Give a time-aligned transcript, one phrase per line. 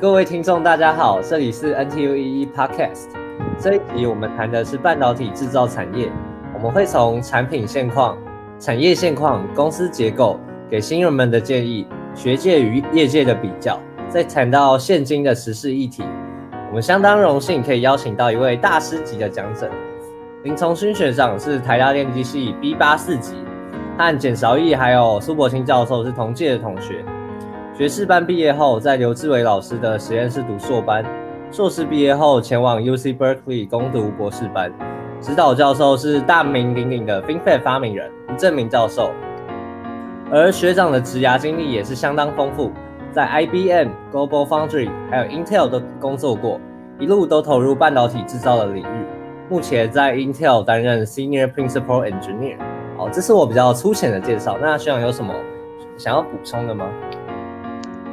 [0.00, 3.08] 各位听众，大家好，这里是 NTU 一一 Podcast。
[3.58, 6.10] 这一集我们谈的是半导体制造产业，
[6.54, 8.16] 我们会从产品现况、
[8.58, 10.40] 产业现况、公司结构，
[10.70, 13.78] 给新人们的建议，学界与业界的比较，
[14.08, 16.02] 再谈到现今的时事议题。
[16.70, 19.70] 我们相当荣幸可以邀请到一位大师级的讲者，
[20.44, 23.34] 林崇勋学长是台大电机系 B 八四级，
[23.98, 27.04] 和简韶义还有苏博清教授是同届的同学。
[27.80, 31.02] 学士班毕业后，在刘志伟老师的实验室读硕班，
[31.50, 34.70] 硕士毕业后前往 UC Berkeley 攻读博士班，
[35.18, 39.10] 指导教授是大名鼎鼎的 FinFET 发明人吴正明教授。
[40.30, 42.70] 而学长的职涯经历也是相当丰富，
[43.12, 46.60] 在 IBM、Global Foundry 还有 Intel 都工作过，
[46.98, 49.06] 一路都投入半导体制造的领域。
[49.48, 52.58] 目前在 Intel 担任 Senior Principal Engineer。
[52.98, 54.58] 好，这是我比较粗浅的介绍。
[54.60, 55.32] 那学长有什么
[55.96, 56.84] 想要补充的吗？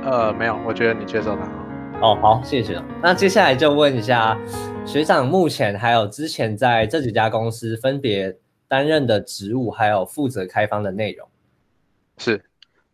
[0.10, 1.52] 呃，没有，我觉得你介绍的好。
[2.02, 2.82] 哦，好，谢谢。
[3.04, 4.38] 那接下来就问一下
[4.86, 8.34] 学长，目前还有之前在这几家公司分别
[8.70, 11.28] 担任的职务，还有负责开发的内容。
[12.18, 12.42] 是，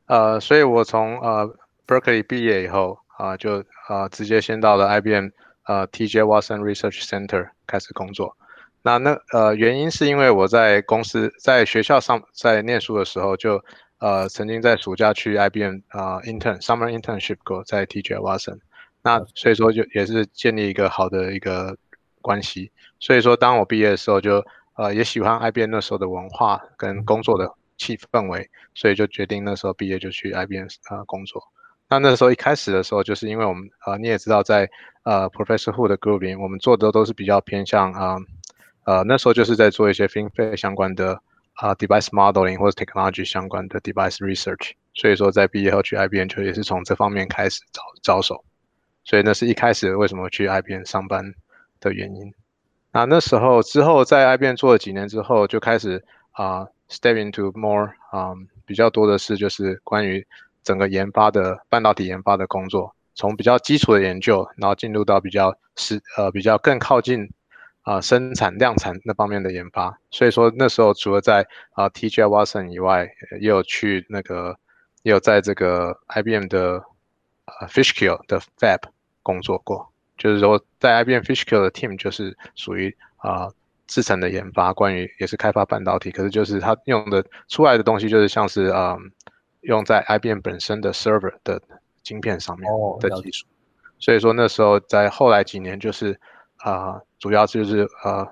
[0.07, 5.27] 呃，所以我从呃 Berkeley 毕业以后啊，就呃直接先到了 IBM
[5.67, 8.35] 呃 TJ Watson Research Center 开始工作。
[8.81, 13.63] 那那呃原因是因为我在公司在学校上在念书的时候就。
[14.03, 18.59] 呃，曾经在暑假去 IBM 啊，intern summer internship 过，在 TJ Watson，
[19.01, 21.77] 那所以说就也是建立一个好的一个
[22.21, 22.69] 关系。
[22.99, 24.43] 所以说，当我毕业的时候，就
[24.75, 31.41] 呃也喜欢 IBM 那时候的文化跟工作的气氛围，所以就决定那时候毕业就去 IBM 啊工作。
[31.87, 34.69] 那那时候一开始的时候，就是因为我们呃你也知道，在
[35.03, 38.17] 呃 Professor Hu 的 group 里，我们做的都是比较偏向啊
[38.83, 41.21] 呃那时候就是在做一些 FinFET 相关的。
[41.55, 48.43] 啊，device modeling 或者 technology 相关的 device research，所以说在毕业后去 IBM 就也是从这方面开始招招手，
[49.05, 51.33] 所以那是一开始为什么去 IBM 上班
[51.79, 52.33] 的原因。
[52.91, 58.33] 那那时候之后在 IBM 做了几年之后，就开始啊 step into more 啊
[58.65, 60.25] 比较多的是就是关于
[60.63, 67.29] 整个研发的半导体研发的工作，从比较基础的研究，然后进入到比较是呃比较更靠近。
[67.83, 73.09] 啊，生产量产那方面的研发，所以说那时候除了在啊 TJ Watson 以外，
[73.41, 74.57] 也有去那个，
[75.01, 76.81] 也有在这个 IBM 的
[77.45, 78.79] 呃 Fishkill 的 Fab
[79.21, 79.91] 工作过。
[80.17, 83.49] 就是说，在 IBM Fishkill 的 team 就是属于啊
[83.85, 88.97] 制成的研发，关于也是开发半导体，可是就是它用的出来的东西就是像是啊
[89.59, 91.61] 用在 IBM 本身的 server 的
[92.01, 93.45] 晶片上面的技术。
[93.99, 96.17] 所以说那时候在后来几年就是。
[96.57, 98.27] 啊，主要就是呃，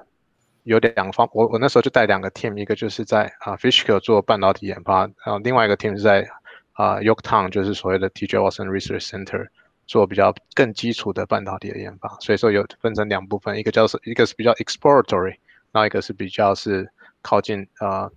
[0.64, 6.28] 有两方，我我那时候就带两个 team，一个就是在啊 Fishkill 做半导体研发，然后另外一个 team 是在
[6.74, 9.48] 啊 Yorktown，就是所谓的 TJ Watson Research Center
[9.88, 12.10] 做比较更基础的半导体的研发。
[12.20, 15.38] 所以说有分成两部分，一个叫是一个是比较 exploratory，
[15.72, 16.92] 然后一个是比较是
[17.22, 18.12] 靠近呃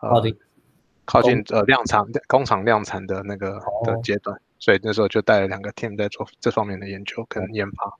[0.00, 0.38] 靠近
[1.04, 4.40] 靠近呃量产工厂量产的那个的阶段。
[4.58, 7.92] 所以那时候就带了两个 team 在做这方面的研究跟研发。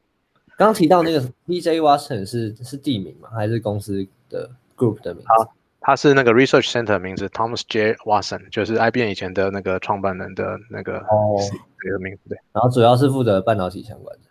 [0.57, 3.29] 刚刚提到那个 TJ Watson 是是地名吗？
[3.35, 5.29] 还是公司的 group 的名字？
[5.29, 11.37] 好，他是那个 research center 名字，Thomas J Watson，就是 IBM 以前的那个创办人的那个哦，
[11.81, 12.39] 这个名字对。
[12.53, 14.23] 然后主要是负责半导体相关的。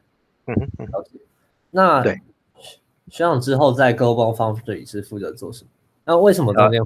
[0.47, 1.19] 嗯哼，了解。
[1.71, 2.21] 那对，
[3.09, 5.69] 学长之后在 Global Foundry 是负责做什么？
[6.05, 6.81] 那为什么中间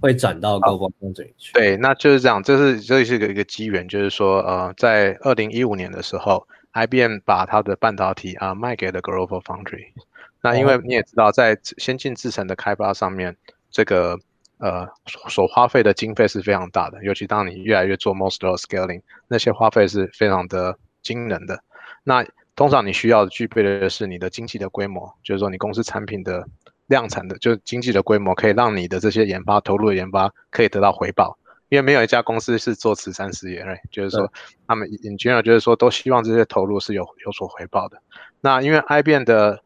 [0.00, 1.52] 会转到 Global Foundry 去？
[1.52, 6.44] 对，那就是这样，这是这是一个一个机缘，就是说呃，在二零一五年的时候。
[6.72, 9.92] IBM 把它的半导体啊卖给了 Global Foundry，
[10.40, 13.36] 那因为你也知道，在先进制程的开发上面，
[13.70, 14.18] 这个
[14.58, 14.88] 呃
[15.28, 21.62] 所花费的经费是非常大的，尤其当你越来越做 most of scaling，那些花费是非常的惊人的。
[22.04, 22.24] 那
[22.56, 26.46] 通常你需要具备的是你的经济的规模，就是说你公司产品的
[26.86, 31.38] 量产的，就是经济的规模，可以让你的这些研发投入的研发可以得到回报。
[31.72, 34.30] 因为没有一家公司是做慈善事业，就是说
[34.66, 37.96] 他们 in general 就是说都希望这些投入是有有所回报的。
[38.42, 39.58] 那因为 IBM 的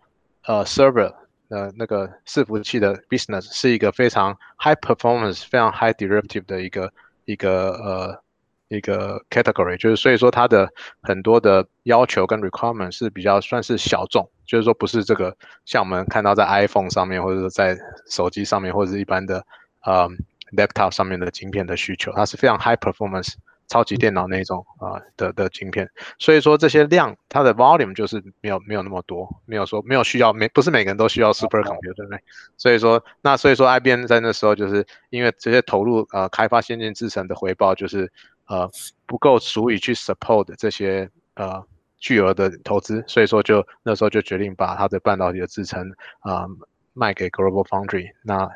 [0.45, 1.13] 呃 server
[1.49, 6.93] 呃那个伺服器的 business 是一个非常 high performance、非常 high derivative 的一个
[7.25, 8.23] 一个呃
[8.69, 17.77] 一个 category，就是所以说它的很多的要求跟 requirement 是比较算是小众，就是说不是这个像我们看到在 iPhone 上面或者说在
[18.09, 19.45] 手机上面或者是一般的
[19.83, 20.09] 呃。
[20.57, 23.35] Laptop 上面的晶片的需求，它是非常 high performance
[23.69, 25.91] 超级电脑那种啊的的晶片，
[26.21, 32.21] 所以说这些量它的 volume 就是没有没有那么多，没有说没有需要没不是每个人都需要 super computer 对。
[32.57, 38.13] 所以说那所以说 IBM 在那时候就是因为这些投入呃开发先进制程的回报就是
[38.47, 38.71] 呃
[39.05, 41.65] 不够足以去 support 这些呃
[41.99, 45.91] 巨额的投资，所以说就那时候就决定把它的半导体的制程
[46.21, 46.47] 啊
[46.93, 48.11] 卖给 Global Foundry。
[48.23, 48.49] 那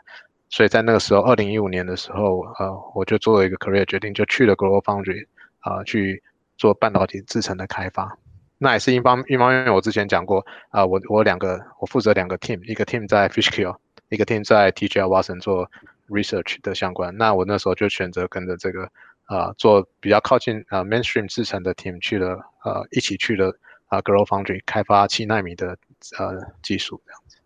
[0.50, 5.26] 所以在那个时候，二零一五年的时候，呃，我就做了一个 career 决定，就去了 Global Foundry
[5.60, 6.22] 啊去
[6.58, 8.18] 做半导体制程的开发。
[8.58, 13.76] 那也是一方一方面，我之前讲过啊，我我两个我负责两个 team，一个 team 在 Fishkill，
[14.08, 15.70] 一个 team 在 TGL Watson 做
[16.08, 17.16] research 的相关。
[17.16, 18.90] 那我那时候就选择跟着这个
[19.26, 23.56] 啊做比较靠近啊 mainstream 制程的 team 去了，呃，一起去了
[23.86, 25.78] 啊 Global Foundry 开发七纳米的
[26.18, 27.38] 呃技术这样子。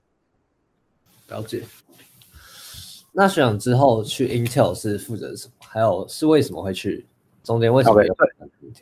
[1.29, 1.63] 了解。
[3.15, 5.53] 那学长之后去 Intel 是负责什么？
[5.67, 7.07] 还有是为什么会去？
[7.43, 8.03] 中间为什么？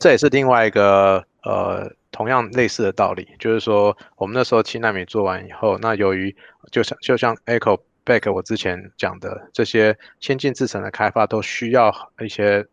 [0.00, 1.88] 这也是另外一个呃。
[2.14, 6.37] 同样类似的道理，就是说，我们那时候七纳米做完以后，那由于
[6.70, 11.90] 就像就像 Echo Back 我之前讲的，这些先进制程的开发都需要
[12.23, 12.67] 一些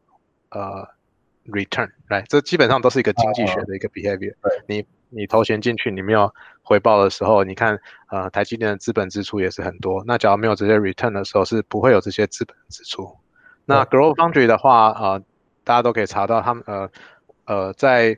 [0.50, 0.86] 呃
[1.48, 4.34] return，来，这基本上都是一个经济学的一个 behavior。
[4.68, 10.04] 你你投钱进去，你没有回报的时候，你看呃台积电的资本支出也是很多。
[10.06, 13.18] 那假如没有这些 return 的时候，是不会有这些资本支出。
[13.66, 15.22] 那 Global Foundry 的话，呃，
[15.64, 16.90] 大家都可以查到他们呃
[17.46, 18.18] 呃在。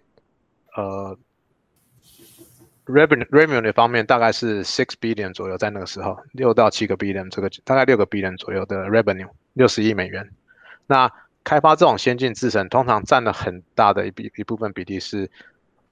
[0.73, 1.17] 呃
[2.85, 10.31] ，revenue revenue 方面大概是 six billion 左右，在那个时候六到七个 billion 这个大概六个 billion 左右的 revenue，六十亿美元。
[10.87, 11.11] 那
[11.43, 15.29] 开发这种先进制程，通常占了很大的一笔一部分比例，是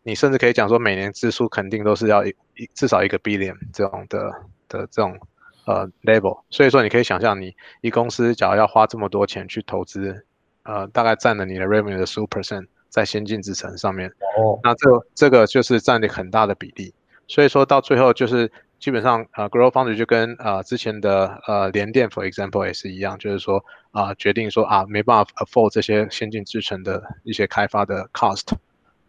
[0.03, 2.33] 你甚至可以讲说每年支出肯定都是要一
[2.73, 4.31] 至少一个 billion 这种的
[4.67, 5.19] 的这种
[5.65, 6.41] 呃 level。
[6.49, 10.25] 所以说你可以想象，你一公司假如要花这么多钱去投资，
[10.63, 12.67] 呃，大概占了你的 revenue 的十五 percent。
[12.89, 16.91] 在先进制程上面，哦，那这这个就是占了很大的比例，
[17.27, 28.47] 所以说到最后就是基本上啊，Grow Foundry 就跟啊之前的呃联电，for example 也是一样，就是说啊决定说啊没办法 afford 这些先进制程的一些开发的 cost，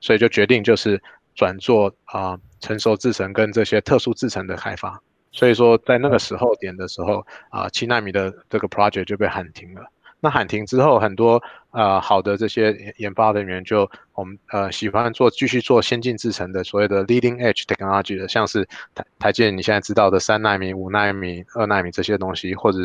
[0.00, 1.00] 所以就决定就是
[1.34, 5.00] 转做啊成熟制程跟这些特殊制程的开发，
[5.32, 9.82] 所以说在那个时候点的时候啊七纳米的这个 project 就被喊停了。
[10.22, 22.80] 那喊停之后，很多呃好的这些研发人员就我们呃喜欢做继续做先进制程的所谓的 leading edge technology 的，像是台台积你现在知道的三纳米、五纳米、二纳米这些东西，或者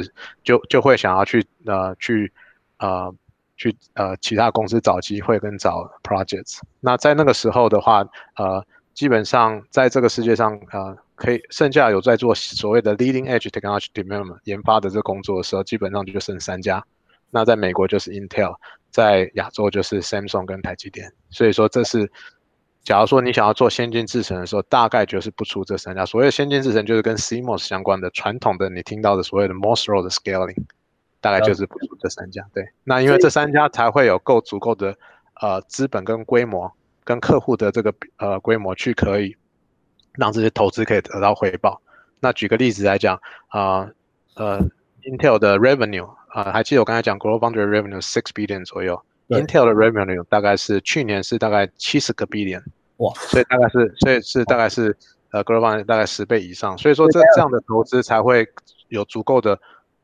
[0.45, 2.31] 就就会想要去呃去
[2.77, 3.13] 呃
[3.57, 6.59] 去呃其他公司找机会跟找 projects。
[6.79, 8.05] 那在那个时候的话，
[8.35, 16.83] 呃基本上在这个世界上呃可以剩下有在做所谓的 leading edge technology development 研发的这工作的时候，基本上就剩三家。
[17.31, 18.55] 那在美国就是 Intel，
[18.91, 22.09] 在亚洲就是 Samsung 跟台积电，所以说这是，
[22.83, 26.05] 假如说你想要做先进制程的时候，大概就是不出这三家。
[26.05, 30.55] 所谓先进制程就是跟 CMOS 相关的传统的你听到的所谓的 m o s r o 的 scaling，
[31.25, 32.45] 大概就是不出这三家。
[32.53, 34.95] 对，那因为这三家才会有够足够的
[35.41, 36.71] 呃资本跟规模，
[37.03, 39.35] 跟客户的这个呃规模去可以
[40.13, 41.81] 让这些投资可以得到回报。
[42.19, 43.89] 那举个例子来讲啊，
[44.35, 44.59] 呃
[45.01, 46.09] ，Intel 的 revenue。
[46.27, 52.61] 啊，还记得我刚才讲 Global Foundry revenue six billion 左右，Intel 的 revenue 大概是去年是大概七十个 billion，
[52.97, 54.97] 哇，所以大概是，所以是大概是
[55.31, 58.45] 呃 Global Foundry 大概十倍以上，所以说这这样的投资才会
[58.89, 59.57] 有足够的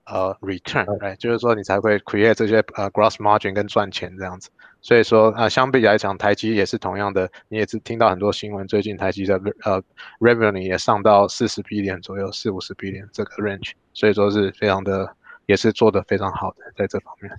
[0.06, 4.50] 呃 return，哎，就是说你才会 create 这些呃 gross margin 跟赚钱这样子，
[4.82, 9.82] 所以说啊，相比来讲，台积也是同样的，你也是听到很多新闻，最近台积的呃
[10.20, 15.16] revenue 也上到四十 billion 左右，四五十 billion 这个 range，所以说是非常的。
[15.48, 17.30] 也是做的非常好的，在这方面。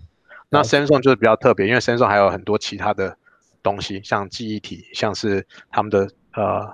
[0.50, 3.16] 那 Samsung 就是比较特别，因为 Samsung 还有很多其他的
[3.62, 6.68] 东西，像记忆体，像是他们的呃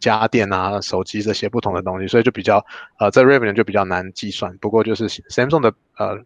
[0.00, 2.64] 家电啊、手机这些不同的东西，所以就比较
[2.98, 4.56] 呃在 revenue 就比较难计算。
[4.58, 6.18] 不过就是 Samsung 的呃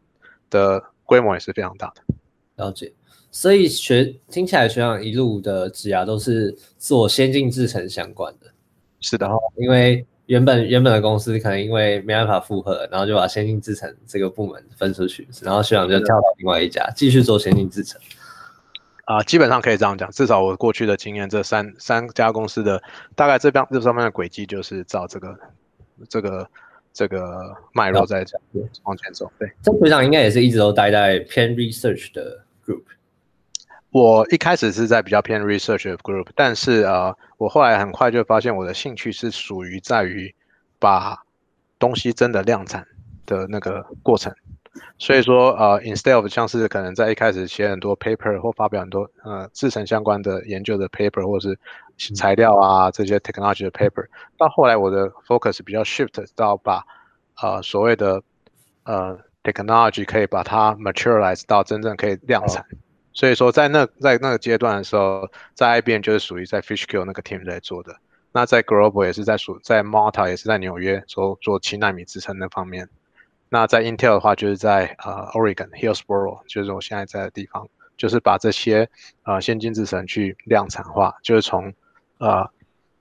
[0.50, 2.14] 的规模也是非常大的。
[2.56, 2.92] 了解。
[3.30, 8.48] 所以学听起来学长一路的职涯都是做先进制程相关的。
[9.00, 9.30] 是的。
[9.56, 18.00] 因为原本原本的公司可能因为没办法负荷，然后就把先进制程这个部门分出去，然后学长就跳到另外一家继续做先进制程。
[19.10, 22.80] 啊，基本上可以这样讲，至少我过去的经验，这三三家公司的
[23.16, 25.36] 大概这边这上面的轨迹就是照这个
[26.08, 26.48] 这个
[26.92, 28.24] 这个脉络在
[28.84, 29.28] 往前走。
[29.36, 32.84] 对，这学长应该也是一直都待在偏 research 的 group。
[33.90, 40.32] 我一开始是在比较偏 research 的 group，但是呃，我后来很快就发现我的兴趣是属于在于
[40.78, 41.18] 把
[41.80, 42.86] 东西真的量产
[43.26, 44.32] 的那个过程。
[44.98, 51.58] 所以说呃，instead of 像是可能在一开始写很多 paper 或发表很多呃制成相关的研究的 paper 或是
[52.14, 54.06] 材料啊这些 technology 的 paper，
[54.38, 56.84] 到后来我的 focus 比较 shift 到把
[57.42, 58.22] 呃所谓的
[58.84, 62.64] 呃 technology 可以把它 materialize 到真正可以量产。
[63.12, 67.96] 所以说在那在那个阶段的时候，在 IBM 就是属于在 Fishkill 那个 team 在做的。
[68.32, 72.88] 那在 Global 也是在属在 Malta 也是在纽约做做七纳米制程那方面。
[73.52, 78.88] 那在 Intel 的话，就是在呃 Oregon Hillsboro，就是我现在在的地方，就是把这些
[79.24, 81.74] 呃先进制程去量产化，就是从
[82.18, 82.48] 呃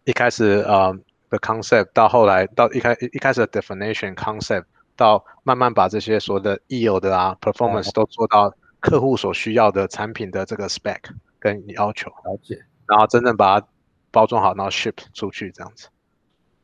[0.06, 0.92] 一开始呃
[1.30, 4.64] 的 concept 到后来到一开一开始的 definition concept，
[4.96, 10.98] 到慢慢把这些所有的 yield 啊 performance 都做到客户所需要的产品的这个 spec
[11.38, 13.68] 跟要求，了解，然后真正把它
[14.10, 15.90] 包装好，然后 ship 出去这样子。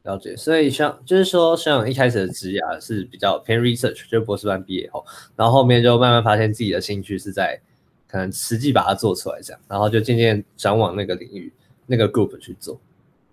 [0.06, 5.04] 了解，所以像就是说，像一开始的职涯是比较偏 research，就是博士班毕业后，
[5.36, 7.60] 然后后面就慢慢发现自己的兴趣是在
[8.08, 11.52] 可能实际把它做出来这样，然后就渐渐转往那个领域
[11.88, 12.80] 那个 group 去做。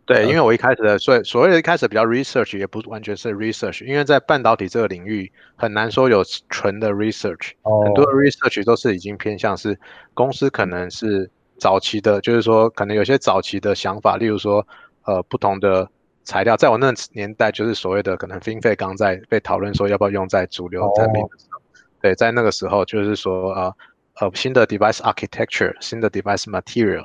[0.07, 7.51] 对，因为我一开始的所所谓的一开始比较 research，也不完全是 research，因为在半导体这个领域很难说有纯的 research，
[7.85, 9.79] 很多 research 都是已经偏向是
[10.15, 14.67] 公司可能是早期的，就是说可能有些早期的想法，例如说
[15.05, 15.87] 呃不同的。
[16.25, 21.61] 材料在我那年代就是所谓的可能 FinFET 刚在被讨论说要不要用在主流产品的时候，
[22.01, 23.77] 对，在那个时候就是说呃
[24.21, 27.05] 呃新的 device architecture 新的 device material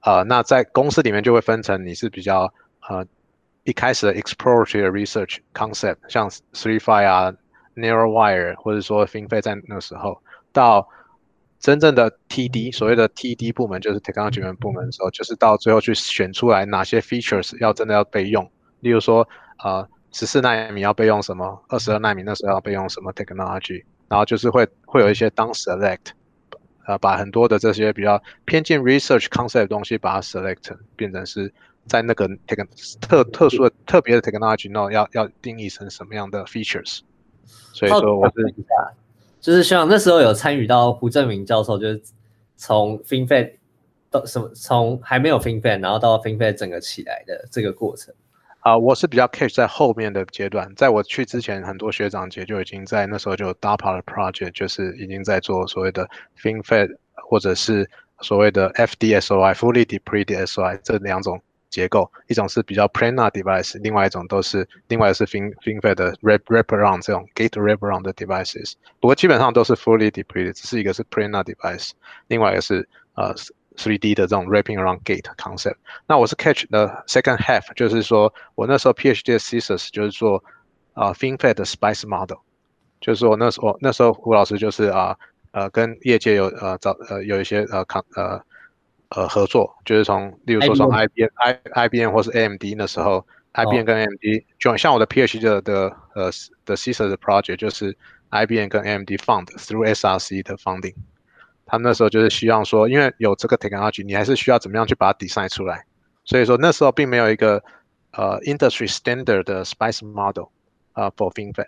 [0.00, 2.52] 啊，那在公司里面就会分成你是比较
[2.88, 3.06] 呃
[3.64, 7.32] 一开始的 exploratory research concept 像 Three Five 啊
[7.74, 10.20] Narrow Wire 或者说 FinFET 在那个时候
[10.52, 10.88] 到。
[11.58, 18.48] 真正的 TD，所谓的 TD 部门就是 technology 部门的时候，就是到最后去选出来哪些 features 要真的要备用。
[18.80, 19.28] 例如说，
[19.62, 26.12] 呃，十四纳米要备用什么，二十二纳米那时候要备用什么 technology，然后就是会会有一些当 select，
[26.86, 31.52] 呃，把很多的这些比较偏近 research concept 的东西，把它 select 变成是
[31.86, 32.66] 在那个 tech
[33.00, 37.00] 特特殊的特别的 technology，那要要定义成什么样的 features。
[37.72, 38.54] 所以说我是。
[39.38, 42.02] 就是像那时候有参与到胡正明教授，就是
[42.56, 43.52] 从 FinFET
[44.10, 48.12] 到什么，从还没有 FinFET，然后到 FinFET 整个起来的这个过程。
[48.66, 56.10] 啊，我是比较 catch 在后面的阶段，在我去之前，很多学长姐就已经在那时候就 DARPA 的 project，就是已经在做所谓的
[56.42, 57.88] FinFET 或者是
[58.22, 61.40] 所谓的 FDSOI（Fully Depleted SOI） 这两种。
[61.68, 68.74] 结构一种是比较 planar device，另外一种都是另外是 fin FinFET 的 wrap wraparound 这种 gate wraparound 的 devices。
[68.98, 71.90] 不过基本上都是 fully depleted，只是一个是 planar device，
[72.28, 73.34] 另外一个是呃
[73.76, 75.76] 3D 的这种 wrapping around gate concept。
[76.06, 80.42] 那我是 catch the second half，就是说我那时候 PhD 的 thesis 就是做
[80.94, 82.38] 啊 FinFET 的 spice model，
[83.00, 85.16] 就是说那时候那时候胡老师就是啊
[85.52, 88.40] 呃跟业界有呃找呃有一些呃抗呃。
[89.10, 96.28] 呃，合作就是从，例如说从 IBM、I、IBM 或是 AMD 那时候，IBM 跟 AMD 就像我的 PhD 的的呃
[96.64, 97.96] 的 CISA 的 project 就是
[98.30, 100.96] IBM 跟 AMD fund through SRC 的 funding，
[101.66, 105.84] 他们那时候就是希望说，因为有这个 technology，你还是需要怎么样去把它 design 出来，
[106.24, 107.62] 所以说那时候并没有一个
[108.12, 110.46] 呃 industry standard 的 SPICE model
[110.92, 111.66] 啊 for FinFET，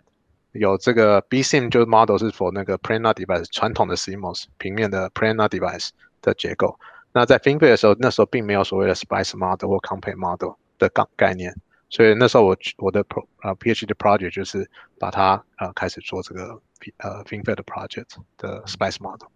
[0.53, 5.91] 有这个 BSIM 就是 model 是 for 那个 planar device 传统的 CMOS 平面的 planar device
[6.23, 6.79] 的结构。
[7.13, 11.53] 那在 FinFET 的时候，那时候并没有所谓的 Spice Model 或 Compact Model 的概概念，
[11.89, 16.61] 所以那时候我我的 Pro 呃 PhD project 就是把它呃开始做这个
[16.99, 19.29] 呃 FinFET 的 project 的 Spice Model，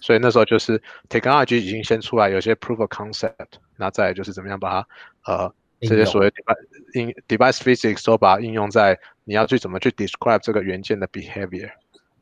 [0.00, 4.88] 所以那时候就是 Technology 已经先出来，有些 Proof of Concept，那再就是怎么样把它
[5.26, 11.70] 呃这些所谓 device device physics 都把它应用在你要去怎么去 describe 这个元件的 behavior，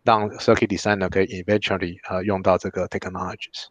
[0.04, 3.66] 让 Circuit Designer 可以 eventually 呃用到这个 technologies。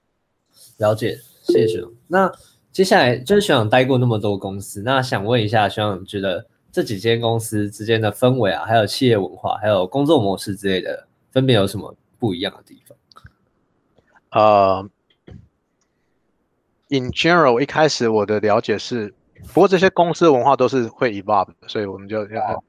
[0.78, 1.92] 了解，谢谢学长。
[2.08, 2.32] 那
[2.72, 12.98] 接下来就是学长待过那么多公司，那想问一下学长，觉得这几间公司之间的氛围啊，还有企业文化，还有工作模式之类的，分别有什么不一样的地方？
[14.38, 14.88] 呃
[16.90, 19.12] ，in general，一开始我的了解是，
[19.54, 22.64] 不过这些公司文化都是会 evolve 的，所以我们就要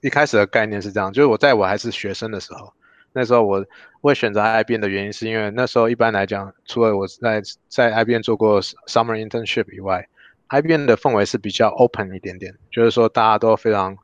[0.00, 2.72] 一开始的概念是这样，就是我在我还是学生的时候。
[3.12, 3.64] 那时候我
[4.00, 10.06] 会选择 IBM 的原因，是因为那时候一般来讲，除了我在在 IBM 做过 summer internship 以外
[10.50, 13.96] ，IBM 的氛围是比较 open 一点点，就是说大家都非常，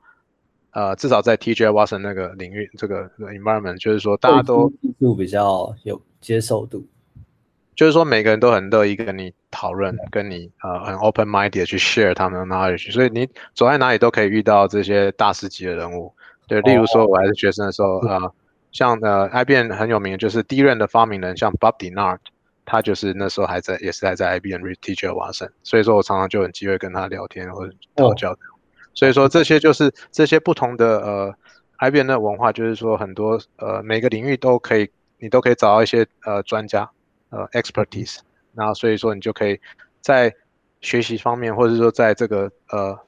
[0.72, 6.84] 呃，至少在 TJ Watson 那个领域这个 environment，就是说大家都度比较有接受度，
[7.74, 16.14] 就是说每个人都很乐意跟你讨论，跟你呃很 open minded 去 share 他们的 knowledge，所以你走在哪里都可以遇到这些大师级的人物。
[16.46, 18.30] 对，例如说我还是学生的时候啊。
[18.72, 22.18] 像呃，IBM 很有名，就是第一任的发明人，像 Bob Denard，
[22.64, 28.36] 他就是那时候还在，也是还在 IBM teach 瓦森，所以说我常常就有机会跟他聊天或者讨教。
[28.94, 31.34] 所以说这些就是这些不同的呃
[31.78, 34.90] ，IBM 的文化，就是说很多呃每个领域都可以，
[35.20, 36.90] 你都可以找到一些呃专家，
[37.34, 38.18] 呃 expertise，
[38.52, 39.60] 那所以说你就可以
[40.00, 40.32] 在
[40.80, 42.98] 学习方面，或者说在这个呃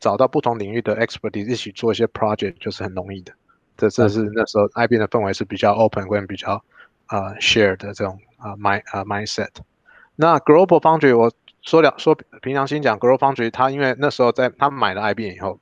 [0.00, 3.32] 找到不同领域的 expertise 一起做一些 project，就是很容易的。
[3.76, 6.62] 这这是那时候 IBM 的氛围是比较 open 跟比较
[7.06, 9.50] 啊 share 的这种啊 mind 啊 mindset。
[10.16, 15.60] 那 Global Foundry 我说了说平常心讲，Global Foundry 他因为那时候在他买了 IBM 以后，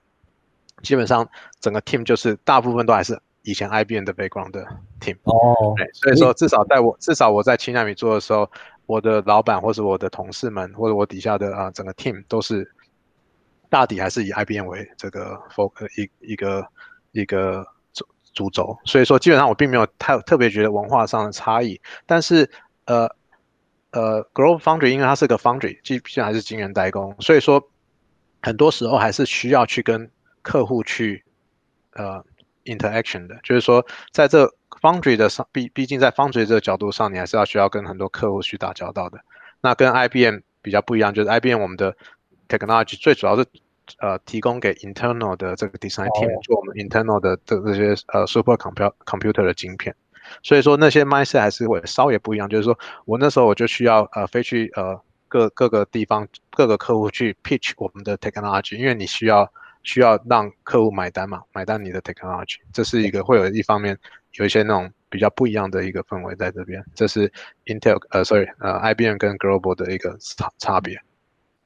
[0.82, 1.28] 基本上
[1.58, 4.66] 整个 team 就是大部分都还是以前 IBM 的 background 的
[5.00, 5.16] team。
[5.22, 8.50] 哦，所以说至少在我至少我在七纳米做的时候，
[8.86, 12.68] 我的老板或者我的同事们或者我底下的啊整个 team 都是
[13.70, 16.66] 大抵还是以 IBM 为这个 focus 一一个
[17.12, 17.64] 一个。
[18.36, 22.50] 主轴，所以说基本上我并没有太特别觉得文化上的差异，但是
[22.86, 23.08] 呃
[23.92, 27.62] 呃，Global Foundry 因为它是个 Foundry，既毕竟还是晶圆代工，所以说
[28.42, 30.10] 很多时候还是需要去跟
[30.42, 31.24] 客户去
[31.92, 32.24] 呃
[32.64, 34.46] interaction 的，就是说在这
[34.80, 39.20] Foundry 的上，毕毕竟在 Foundry 这个角度上，你还是要需要跟很多客户去打交道的。
[39.60, 41.96] 那跟 IBM 比较不一样，就是 IBM 我们的
[42.48, 43.46] technology 最主要是。
[43.98, 49.94] 呃，提供给 internal 的这个 design team 做我们 internal 的这这些呃 super computer computer 的晶片，
[50.42, 52.48] 所以说那些 mindset 还是会稍微不一样。
[52.48, 59.52] 就是说我那时候我就需要呃飞去呃各各个地方各个客户去 pitch 我们的 technology，因为你需要
[59.84, 63.96] 需要让客户买单嘛，买单你的 technology，这是一个会有一方面
[64.32, 66.84] 有一些那种比较不一样的一个氛围在这边。
[66.94, 67.30] 这是
[67.66, 70.98] Intel 呃 sorry 呃 IBM 跟 Global 的一个差差别。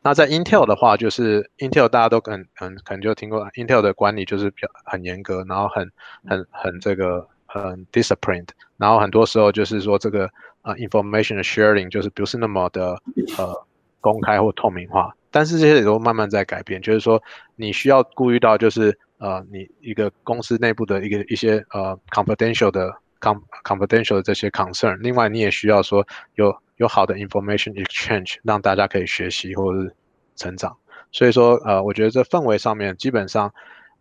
[0.00, 5.90] 那在 Intel 的话，就是 Intel 大家都很很可能就听过，Intel 的管理就是比较很严格，然后很
[6.26, 10.30] 很很这个很 disciplined，然后很多时候就是说这个
[10.62, 13.00] 呃 information 的 sharing 就是不是那么的
[13.38, 13.66] 呃
[14.00, 17.22] 公开或透明化，但是这些也都慢慢在改变，就是说
[17.56, 26.56] 你需要顾虑到就是呃你一个公司内部的一个一些呃 confidential 的 com confidential 的这些 concern，另外你也需要说有。
[26.78, 29.92] 有好的 information exchange，让大家可以学习或者是
[30.36, 30.76] 成长。
[31.10, 33.52] 所以说，呃，我觉得这氛围上面基本上，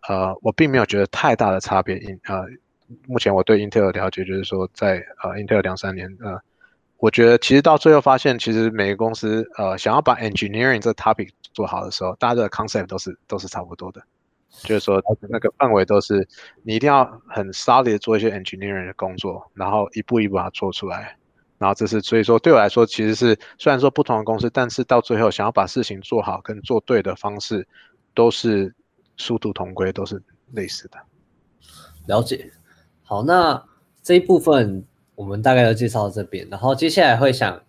[0.08, 1.98] 呃，我并没有觉得太大的差别。
[1.98, 2.46] 因呃，
[3.08, 6.40] 目前我对 Intel 的了解就是说，在呃 Intel 两三年，呃，
[7.00, 14.02] 我觉得其实到最后发现，其实每个公司呃想要把 engineering 这 topic 做好的时候，大家的 concept 都是都是差不多的，
[14.64, 16.28] 就是说那个范围都是
[16.64, 21.16] 你一定要很 solid 做一些 engineering 的工作，然后一步一步把它做出来。
[21.60, 27.68] 然后这是所以说对我来说其实是虽然说不同的公司，但是到最后想要把事情做好跟做对的方式，
[28.14, 28.74] 都是
[29.18, 30.98] 殊途同归，都是类似的。
[32.08, 32.52] 了解。
[33.04, 33.64] 好，那
[34.04, 34.84] 这一部分
[35.18, 37.62] 我们大概都介绍到这边，然后接下来会想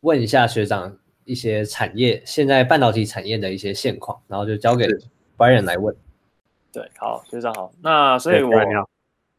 [0.00, 4.86] 问一下学长一些产业现在半导体产业的一些现况，然后就交给
[5.36, 5.94] Brian 来问。
[6.72, 7.70] 对，好，学长好。
[7.82, 8.54] 那所以我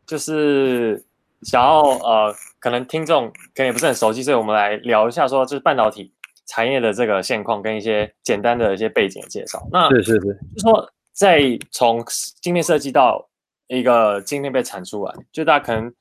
[0.06, 1.04] 就是。
[1.41, 6.12] 想要呃，可能听众可能也不是很熟悉，所以我们来聊一下，说就是半导体
[6.48, 9.62] 产业的这个现况跟一些简单的一些背景的介绍。
[9.72, 12.04] 那是是是，就说在从
[12.41, 13.30] 晶片设计到
[13.68, 15.94] 一个晶片被产出来，就大家可能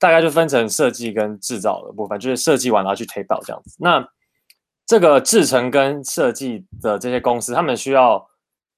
[0.00, 3.76] 大概就分成设计跟制造的部分，就是设计完然后去 tape 到这样子。
[3.78, 4.04] 那
[4.86, 8.26] 这个制程跟设计的这些公司，他们需要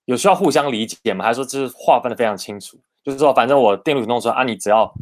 [0.04, 1.24] 有需要互相理解吗？
[1.24, 2.76] 还是说就是划分的非常清楚？
[3.04, 4.92] 就是说反正我电路弄出来啊，你只要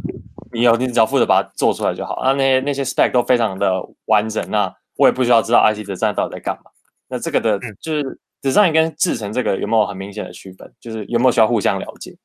[0.52, 2.20] 你有，你只要负责把它做出来就好。
[2.22, 6.70] 那那些那些 spec 都非常的完整，那我也不需要知道 IC 的站到底在干嘛。
[7.08, 10.72] 那这个的就是 design 跟制成这个有没有很明显的区分？
[10.78, 12.16] 就是有没有需要互相了解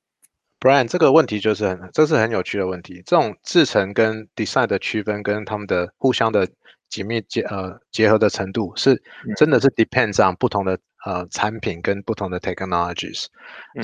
[0.65, 3.03] ？Brian，这个问题就是很，这是很有趣的问题。
[3.05, 6.47] 这种制成跟 design 的区分，跟他们的互相的
[6.89, 8.99] 紧密结呃结合的程度，是
[9.37, 13.27] 真的是 depends on 不同的呃产品跟不同的 technologies。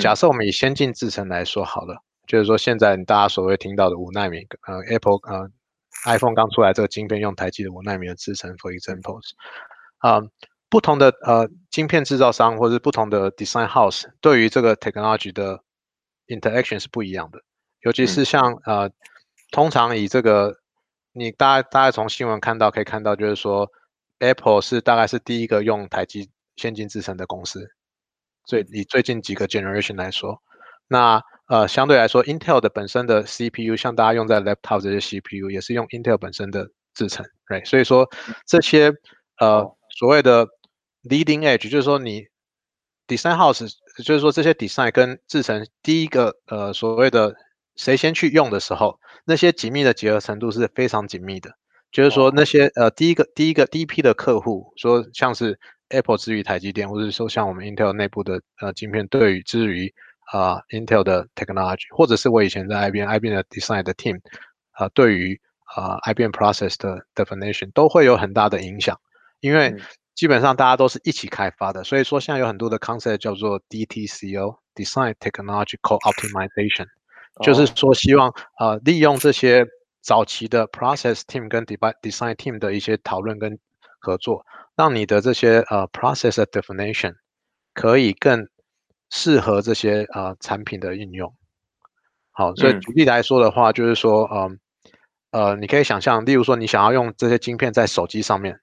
[0.00, 2.02] 假设我们以先进制成来说好了。
[2.26, 5.50] 就是说，现在大家所谓听到的五纳米，呃，Apple，呃
[6.06, 9.30] ，iPhone 刚出来这个晶片用台积的五纳米的制成，for examples，
[9.98, 10.22] 啊，
[10.70, 15.60] 不同的呃晶片制造商或者不同的 design house 对于这个 technology 的
[16.34, 17.40] interaction 是不一样的，
[17.82, 18.90] 尤其是像呃，
[19.50, 20.56] 通常以这个，
[21.12, 23.70] 你大家大家从新闻看到可以看到，就是说
[24.18, 27.68] Apple 是大概是第一个用台积先进制成的公司，
[28.44, 30.42] 最以最近几个 generation 来说，
[30.88, 31.22] 那。
[31.48, 37.66] 呃，相对来说，Intel 的本身的 CPU，像大家用在 laptop 这些 CPU，也是用 Intel 本身的制成，right？
[37.66, 38.08] 所以说
[38.46, 38.90] 这些
[39.38, 40.46] 呃所谓的
[41.02, 42.26] leading edge，就是说你
[43.06, 47.34] design house，就是说这些 design 跟制成第一个呃所谓的
[47.76, 51.50] 谁先去用的时候，那些紧密的结合程度是非常紧密的。
[51.90, 59.92] 就是说那些呃第一个第一个第一批的客户，说像是 Apple 之于台积电，或者说像我们 Intel 内部的呃晶片对于之于
[60.32, 64.18] 啊，Intel 的 technology，或者是我以前在 IBM IBM 的 design 的 team，
[64.70, 65.38] 啊，对于
[65.76, 68.98] 呃 IBM process 的 definition 都会有很大的影响，
[69.40, 69.80] 因为嗯
[70.14, 76.86] 基本上大家都是一起开发的，所以说现在有很多的 concept 叫做 DTCO（Design Technological Optimization），
[77.42, 79.66] 就是哦说希望呃利用这些
[80.00, 83.58] 早期的 process team 跟 design design team 的一些讨论跟
[83.98, 84.44] 合作，
[84.76, 87.14] 让你的这些呃 process 的 definition
[87.72, 88.48] 可以更
[89.10, 91.32] 适合这些呃产品的应用。
[92.32, 92.80] 好，所以嗯。
[92.80, 94.58] 举例来说的话，就是说，嗯，
[95.32, 98.58] 呃，你可以想象，例如说，你想要用这些晶片在手机上面，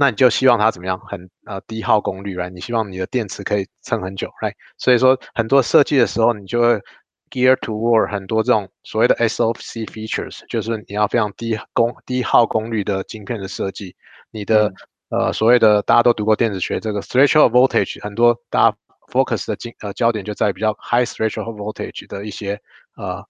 [0.00, 2.48] 那你就希望它怎么样，很呃低耗功率，right？
[2.48, 4.54] 你希望你的电池可以撑很久，right？
[4.78, 6.80] 所以说，很多设计的时候，你就会
[7.28, 13.94] gear toward 很多这种所谓的 SOC features，就是你要非常低功低耗功率的晶片的设计，
[14.30, 14.74] 你的、嗯
[15.10, 18.76] 呃所谓的大家都读过电子学，这个 threshold voltage 很多大家
[19.12, 22.58] focus 的精呃焦点就在比较 high threshold voltage 的一些
[22.96, 23.22] 呃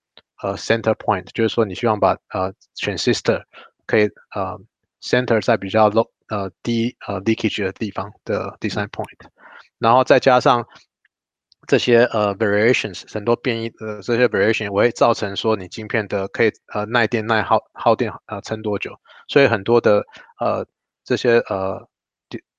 [0.42, 3.42] 呃 center point，就是说你希望把呃 transistor
[3.86, 4.56] 可以呃
[5.02, 9.28] center 在比较 low 呃低呃 leakage 的地方的 design point，
[9.78, 10.66] 然后再加上
[11.66, 20.02] 这些呃 variations 很多变异呃这些 variation 会造成说你晶片的可以呃耐电耐耗耗电呃撑多久，所以很多的
[20.40, 20.66] 呃
[21.04, 21.86] 这些呃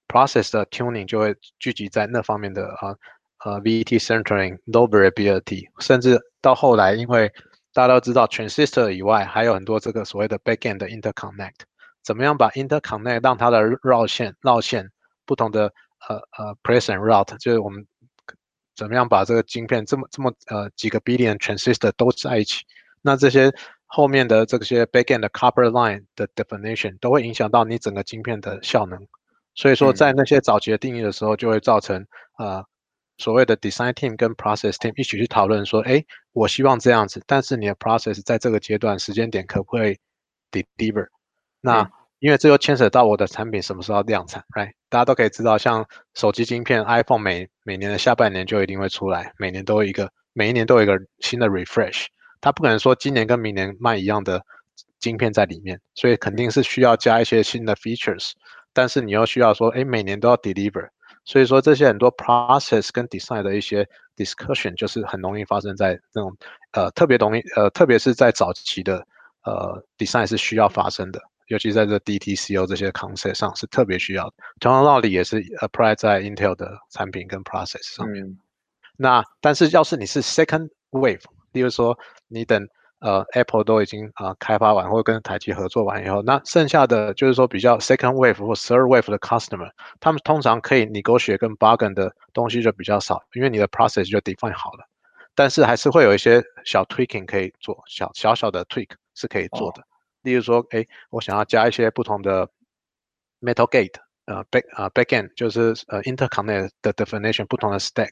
[0.08, 2.96] process 的 tuning 就会聚集在那方面的啊
[3.44, 7.32] 呃 VET centering low variability，甚至到后来因为
[7.74, 11.62] 大家都知道 transistor 以外还有很多这个所谓的 backend 的 interconnect，
[12.04, 14.90] 怎么样把 interconnect 让它的绕线绕线
[15.26, 15.74] 不同的
[16.08, 17.86] 呃呃 present route，就是我们
[18.76, 22.64] 怎么样把这个晶片这么这么呃几个 billion transistor 都在一起，
[23.02, 23.54] 那这些
[23.86, 29.08] 后面的这些 backend 的 copper line 的 definition 都会影响到你整个晶片的效能。
[29.54, 32.06] 所以说，嗯在那些早期的定义的时候，就会造成
[32.38, 32.64] 呃
[33.18, 39.98] 所谓的 design team 跟 process team 一起去讨论说，哎，我希望这样子，但是你的 process 在这个阶段时间点可不可以
[40.52, 41.06] deliver？
[41.62, 44.72] 那、嗯因为这又牵扯到我的产品什么时候量产，right？
[44.90, 52.06] 大家都可以知道，像手机晶片 iPhone 每每年的下半年就一定会出来，每年都有一个，每一年都有一个新的 refresh，
[52.40, 54.40] 它不可能说今年跟明年卖一样的
[55.00, 58.34] 晶片在里面，所以肯定是需要加一些新的 features，
[58.72, 60.90] 但是你又需要说，哎，每年都要 deliver，
[61.26, 63.84] 所以说这些很多 process 跟 design 的一些
[64.16, 66.38] discussion 就是很容易发生在那种
[66.74, 69.04] 呃特别容易呃特别是在早期的
[69.44, 71.20] 呃 design 是需要发生的。
[71.52, 74.34] 尤其在这 DTCO 这些 concept 上是特别需要的。
[74.60, 78.24] 同样道理也是 apply 在 Intel 的产品跟 process 上面。
[78.26, 78.40] 嗯
[78.98, 81.22] 那但是要是你是 second wave，
[81.54, 82.68] 例如说你等
[83.00, 94.20] 呃 Apple 都已经啊、呃、开发完或者跟台积合作完以后，那剩下的就是说比较 second wave 或 third wave 的 customer，他们通常可以 negotiate 跟 bargain 的东西就比较少，因为你的 process 就
[94.20, 94.86] define 好了。
[95.34, 99.82] 但是还是会有一些小 tweaking 可以做，小小小的 tweak 是可以做的。
[100.22, 102.48] 例如说，哎，我想要加一些不同的
[103.40, 108.12] metal gate，呃 back、呃、backend 就是呃 interconnect 的 definition 不同的 stack，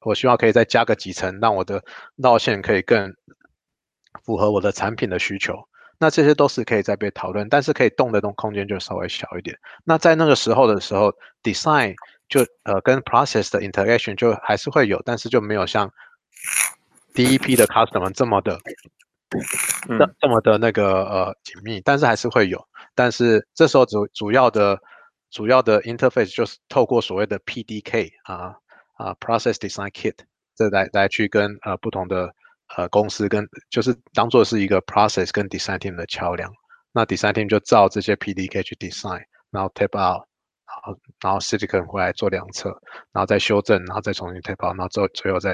[0.00, 1.82] 我希望可以再加个几层，让我的
[2.16, 3.14] 绕线可以更
[4.24, 5.68] 符合我的产品的需求。
[5.98, 9.58] 那这些都是可以再被讨论，但是可以动的动空间就稍微小一点。
[9.82, 11.94] 那在那个时候的时候，design
[12.28, 15.90] 就呃跟 process 的 interaction 就还是会有，但是就没有像
[17.14, 18.60] 第一批的 customer 这么的
[19.88, 22.64] 嗯这这么的那个呃紧密，但是还是会有。
[22.94, 24.78] 但是这时候主主要的
[25.30, 28.54] 主要的 interface 就是透过所谓的 PDK 啊
[28.94, 30.14] 啊 Process Design Kit
[30.54, 32.32] 这来来去跟呃不同的
[32.76, 36.50] 呃公司跟就是当做是一个 process 跟 design team 的桥梁。
[36.92, 40.22] 那 design team 就照这些 PDK 去 design，然后 tape out，
[40.66, 42.70] 然后然后 silicon 回来做量测，
[43.12, 45.52] 然后再修正，然后再重新 tape out，然后最后最后再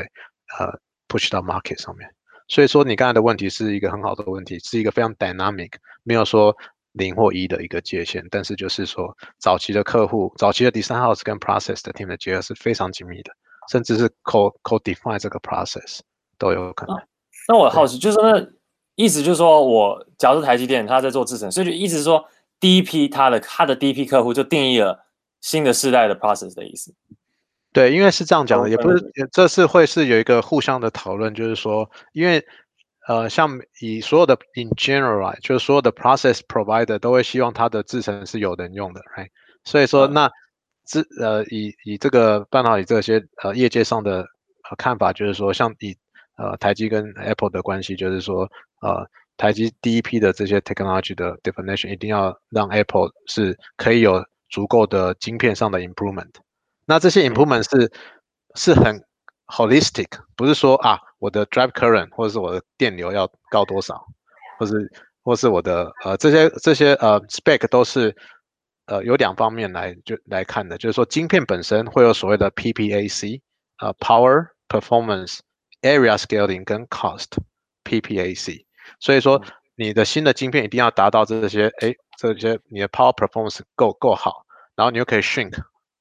[0.58, 2.08] 呃 push 到 market 上面。
[2.52, 5.70] 所以说你刚才的问题是一个很好的问题，是一个非常 dynamic，
[6.02, 6.54] 没有说
[6.92, 13.32] 零或一的一个界限，但是就是说早期的客户、早期的 design house 跟 process 的 team 的结合是非常紧密的，
[13.70, 16.00] 甚至是 co co define 这个 process
[16.36, 16.94] 都有可能。
[17.48, 18.46] 那我好奇，就是那
[18.96, 22.22] 意思就是说我假如是台积电，他在做制程，所以就意思是说
[22.60, 25.06] 第一批他的他的第一批客户就定义了
[25.40, 26.94] 新的世代的 process 的意思。
[27.72, 32.44] 对，因为是这样讲的，也不是这次会是有一个互相的讨论，就是说，因为
[33.08, 39.28] 呃，像以所有的 in general，啊就是所有的 process provider 都会希望它的制程是有人用的，right？
[39.64, 40.30] 所以说嗯那
[40.84, 45.96] 制呃以以这个半导体这些呃业界上的呃看法，就是说，像以
[46.36, 48.42] 呃台积跟 Apple 的关系，就是说
[48.82, 56.30] 呃台积第一批的这些 technology 的 definition 一定要让 Apple 是可以有足够的晶片上的 improvement。
[56.86, 57.92] 那这些 improvement 是、
[58.54, 59.02] 是很
[59.46, 64.04] holistic，不是说啊我的 drive current 或者是我的电流要高多少，
[64.58, 64.90] 或是
[65.22, 68.14] 或是我的呃这些这些呃 spec 都是
[68.86, 73.40] 呃有两方面来就来看的，就是说晶片本身会有所谓的 PPAC，
[73.78, 75.38] 呃 Power Performance
[75.82, 77.28] Area Scaling 跟 Cost
[77.84, 78.64] PPAC，
[79.00, 79.42] 所以说
[79.76, 85.56] 你的新的晶片一定要达到这些哎这些你的 Power Performance 够够好，然后你又可以 shrink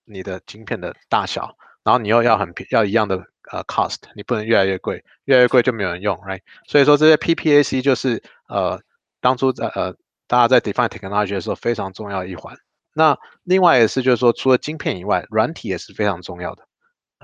[0.05, 3.17] 你的晶片的大小，然后你又要很要一样的
[3.51, 6.41] 呃 cost，你不能越来越贵，越来越贵就没有人用，right？
[6.67, 8.79] 所以说这些 PPAC 就是呃
[9.19, 9.93] 当初在呃
[10.27, 12.55] 大家在 define technology 的时候非常重要一环。
[12.93, 16.63] 那另外也是就是说除了晶片以外，软体也是非常重要的。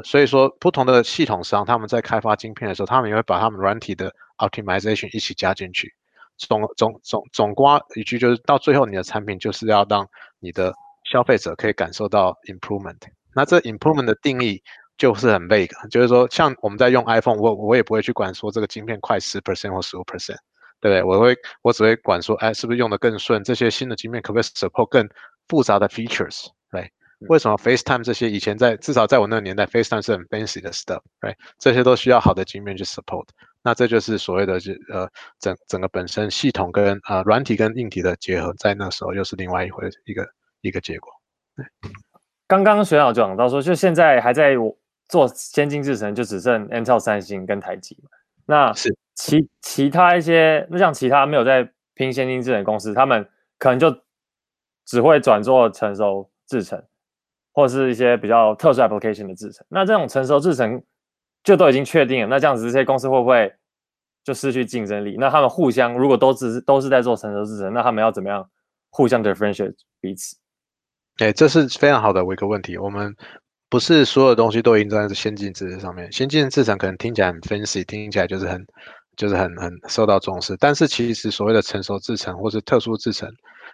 [0.03, 5.93] 所以说不同的系统商他们在开发晶片的时候，他们也会把他们软体的 optimization 一起加进去。
[6.37, 10.07] 总总总总瓜一句就是到最后你的产品就是要让
[10.39, 10.71] 你的
[11.09, 12.99] 消费者可以感受到 improvement。
[13.33, 14.61] 那这 improvement 的定义
[14.97, 20.37] 就是很 vague，就是说像我们在用 iPhone，我我也不会去管说这个晶片快十 percent 或十五 percent，
[20.81, 21.03] 对不对？
[21.03, 23.43] 我会我只会管说，哎，是不是用的更顺？
[23.43, 25.07] 这些新的晶片可不可以 support 更
[25.47, 26.47] 复杂的 features？
[26.71, 26.91] 对，
[27.29, 31.35] 为什么 FaceTime 这些以前在至少在我那个年代，FaceTime 是很 fancy 的 stuff，right？
[31.59, 33.27] 这些都需要好的晶片去 support。
[33.63, 35.07] 那这就是所谓的就呃
[35.39, 40.27] 整整个本身系统跟呃软体跟硬体的结合，在那时候又是另外一回一个
[40.61, 41.11] 一个结果。
[42.47, 44.55] 刚刚学长讲到说，就现在还在
[45.09, 48.09] 做先进制程，就只剩 Intel、三星跟台积嘛。
[48.45, 53.93] 那是其其他一些，那像其他没有在拼先进制程公司，他们可能就
[54.85, 56.81] 只会转做成熟制程，
[57.51, 59.65] 或者是一些比较特殊 application 的制程。
[59.69, 60.81] 那这种成熟制程
[61.43, 63.53] 就都已经确定了，那这样子这些公司会不会
[64.23, 65.17] 就失去竞争力？
[65.19, 68.49] 那他们互相如果都只是都是在做成熟制程，那他们要怎么样
[68.89, 70.37] 互相 differentiate 彼此？
[71.19, 72.77] 哎，这是非常好的一个问题。
[72.77, 73.15] 我们
[73.69, 76.11] 不是所有东西都应在先进制程上面。
[76.11, 78.63] 先进制程可能听起来很 fancy，听起来就是很
[79.15, 80.55] 就是很很受到重视。
[80.59, 83.27] 但是其实所谓的成熟制程或是特殊制程，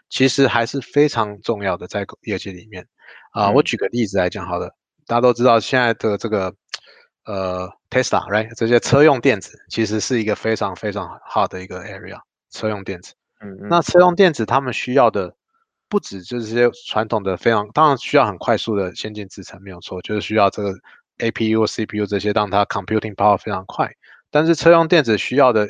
[0.09, 2.87] 其实还是非常重要的在业界里面。
[3.33, 4.73] 啊，我举个例子来讲好了。
[5.05, 6.53] 大家都知道现在的这个
[7.25, 8.55] 呃 Tesla，right？
[8.55, 12.17] 这些车用电子其实是一个非常非常好的一个 area。
[12.51, 15.35] 车用电子，嗯，那车用电子他们需要的。
[15.93, 20.73] 不止就是这些传统的非常，当然需要很快速的先进制程没有错，就是需要这个
[21.19, 23.93] A P U、C P U 这些让它 computing power 非常快。
[24.31, 25.67] 但是车用电子需要的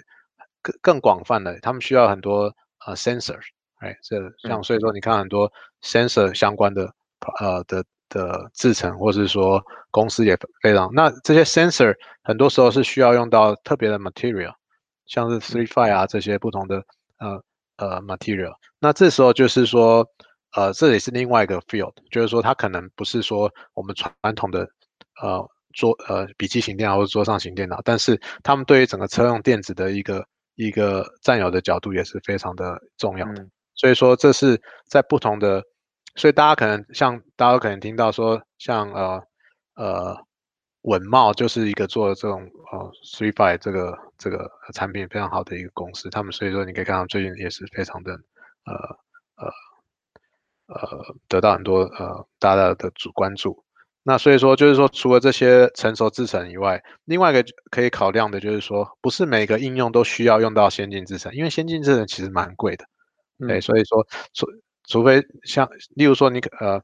[0.61, 2.55] 更更广泛的，他们需要很多
[2.85, 3.37] 呃 sensor，
[3.79, 4.15] 哎，这
[4.47, 6.89] 像所以说你看很多 sensor 相关的
[7.41, 14.53] 呃的的制程，或是说公司也非常，那这些 sensor 很多时候是需要用到特别的 material，
[15.05, 16.81] 像是 three five 啊这些不同的
[17.17, 17.43] 呃。
[17.83, 20.07] 呃，material，那这时候就是说，
[20.55, 24.67] 呃，这也是另外一个 field，就是说它可能不是说我们传统的
[25.21, 33.45] 呃桌呃笔记型电脑或者桌上型电脑，但是他们对于整个车用电子的一个一个占有的角度也是非常的重要的。
[33.75, 35.61] 所以说这是在不同的，
[36.15, 39.21] 所以大家可能像大家可能听到说像呃
[39.75, 40.15] 呃。
[40.83, 42.41] 稳茂就是一个做这种
[42.71, 48.13] 呃 three five 这个这个产品非常好的一个公司，他们所以说你可以看到最近也是非常的
[48.65, 48.73] 呃
[49.35, 49.47] 呃
[50.67, 53.63] 呃得到很多呃大家的主关注。
[54.03, 62.85] 那所以说就是说除了这些成熟制程以外，另外一个可以考量的就是说，不是每个应用都需要用到先进制程，因为先进制程其实蛮贵的。
[63.47, 64.45] 对，所以说除
[64.89, 66.83] 除非像例如说你可呃。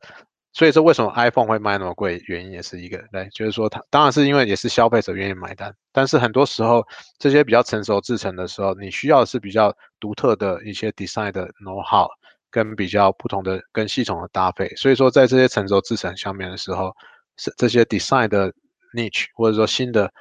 [0.51, 2.21] 所以说，为什么 iPhone 会卖那么贵？
[2.25, 5.73] 原因也是一个，来就是说，它当然是因为也是消费者愿意买单。
[5.91, 6.83] 但是很多时候，
[7.19, 12.07] 这些比较成熟制成的时候，你需要的是比较独特的一些 design 的 know how，
[12.49, 14.67] 跟比较不同的跟系统的搭配。
[14.75, 16.95] 所以说，在这些成熟制成上面的时候，
[17.38, 18.51] 是这些 design 的
[18.95, 20.12] niche 或者说新的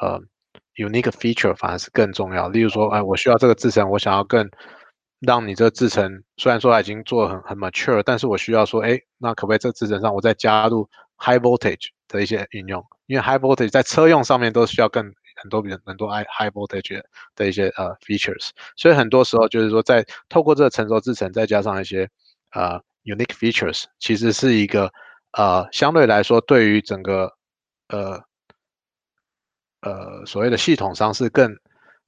[0.00, 0.18] 呃
[0.76, 2.48] unique feature 反而是更重要。
[2.48, 4.48] 例如说，哎，我需要这个制成，我想要更。
[5.20, 12.84] 让你这个制程虽然说它已经做很很 mature，但是我需要说，哎，那可不可以这制程上我再加入 high voltage 的一些应用？
[13.06, 15.04] 因为 high voltage 在车用上面都需要更
[15.42, 17.02] 很多很多 high high voltage
[17.34, 22.08] 的一些呃 features，所以很多时候就是说，在透过这个成熟制程再加上一些
[22.52, 24.92] 呃 unique features，其实是一个
[25.32, 27.32] 呃相对来说对于整个
[27.88, 28.22] 呃
[29.80, 31.56] 呃所谓的系统上是更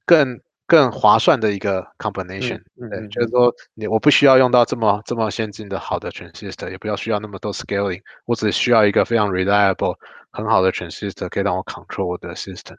[0.05, 0.39] 更。
[0.69, 9.95] 更划算的一个 combination，对，就是说你我不需要用到这么这么先进的好的 transistor，也不要需要那么多 scaling，我只需要一个非常 reliable
[10.29, 12.75] 很好的 transistor 可以让我 control 我的 system。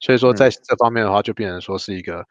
[0.00, 2.22] 所以说在这方面的话，就变成说是一个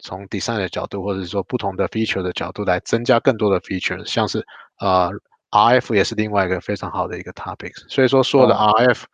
[0.00, 4.44] 从 design 的角度，或者是说不同的 feature 的角度来增加更多的 feature，像是
[4.80, 5.10] 呃
[5.50, 7.72] RF 也是另外一个非常好的一个 topic。
[7.88, 9.04] 所以说所有的 RF、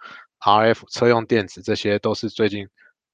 [0.40, 2.66] RF 车用电子这些都是最近。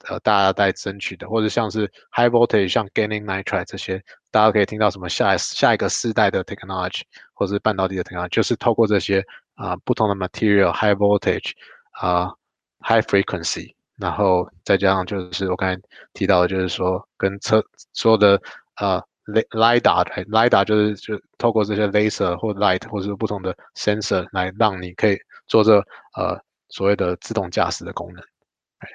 [0.08, 7.02] 呃，大家在争取的，或者像是 high voltage，像 gallium nitride 这些，大家可以听到什么下下一个世代的 technology
[7.34, 11.52] 或者是半导体的 technology，就是透过这些啊不同的 material high voltage
[11.92, 12.32] 啊
[12.80, 15.80] high frequency，然后再加上就是我刚才
[16.14, 18.40] 提到的，就是说跟车所有的
[18.76, 25.76] 呃 lidar，lidar 就是就透过这些 laser 或 light 或者是不同的 sensor 来让你可以做这
[26.16, 28.24] 呃所谓的自动驾驶的功能。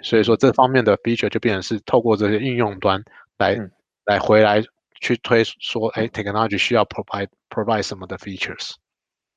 [0.02, 3.04] 所以说这方面的 feature 就变成是透过这些应用端
[3.38, 3.58] 来
[4.06, 4.63] 来回来
[5.02, 8.74] 去推说，哎，technology 需要 provide provide 什么的 features。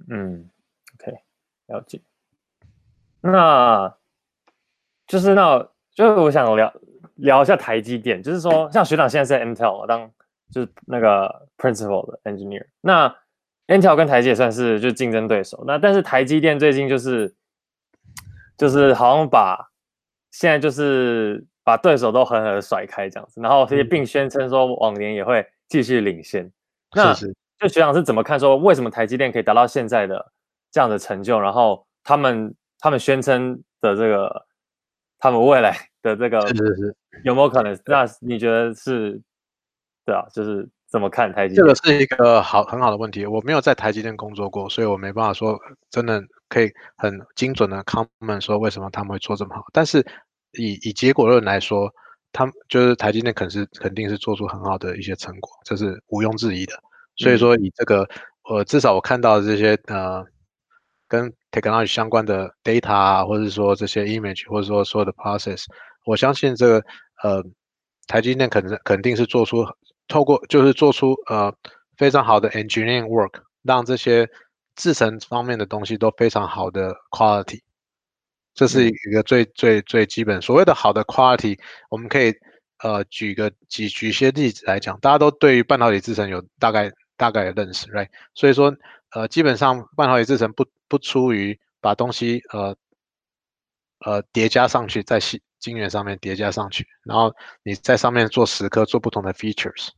[0.08, 0.48] 嗯
[0.94, 1.12] ，OK，
[1.66, 2.00] 了解。
[3.20, 3.94] 那
[5.06, 6.72] 就是那，就是我想聊
[7.16, 10.10] 聊一下台积电，就是说，像学长现在在 Intel 当
[10.50, 13.14] 就是那个 principal 的 engineer，那
[13.66, 15.64] Intel 跟台积也算是就竞争对手。
[15.66, 17.34] 那但是台积电最近就是
[18.56, 19.68] 就是好像把
[20.30, 26.50] 现在就是把对手都狠狠的甩开这样子，然后并宣称说往年也会继续领先。
[26.94, 28.38] 那就学长是怎么看？
[28.38, 30.32] 说为什么台积电可以达到现在的
[30.70, 31.38] 这样的成就？
[31.40, 34.46] 然后他们他们宣称的这个
[35.18, 37.78] 他们未来的这个是是是有没有可能？
[37.86, 39.20] 那你觉得是？
[40.06, 41.54] 对啊，就是怎么看台积？
[41.54, 43.26] 这个是一个好很好的问题。
[43.26, 45.58] 我没有在台积电工作过，所以我没办法说
[45.90, 49.64] 真的可以很精准的 comment 说为什么他们会做这么好。
[49.72, 50.04] 但是
[50.52, 51.92] 以以结果论来说，
[52.32, 56.72] 他们就是台积电肯是肯定是做出很好的一些成果，这是毋庸置疑的。
[57.16, 58.08] 所以说以这个，
[58.48, 60.24] 呃，至少我看到的这些呃
[61.06, 65.64] 跟 technology 相关的 data 啊，或者说这些 image，或者说所有的 process，
[66.06, 66.84] 我相信这个
[67.22, 67.44] 呃
[68.06, 69.66] 台积电肯定肯定是做出
[70.08, 71.54] 透过就是做出呃
[71.96, 74.28] 非常好的 engineering work，让这些
[74.74, 77.60] 制成方面的东西都非常好的 quality。
[78.54, 81.56] 这是一个最最最基本所谓的好的 quality，
[81.90, 82.34] 我们可以
[82.82, 88.08] 呃举个举举些例子来讲，大家都对于半导体制成有大概大概的认识，right？
[88.34, 88.76] 所以说
[89.10, 92.76] 呃基本上半导体制成不不出于把东西呃
[94.00, 99.90] 呃叠加上去，在细晶圆上面叠加上去，然后你在上面做十颗做不同的 features，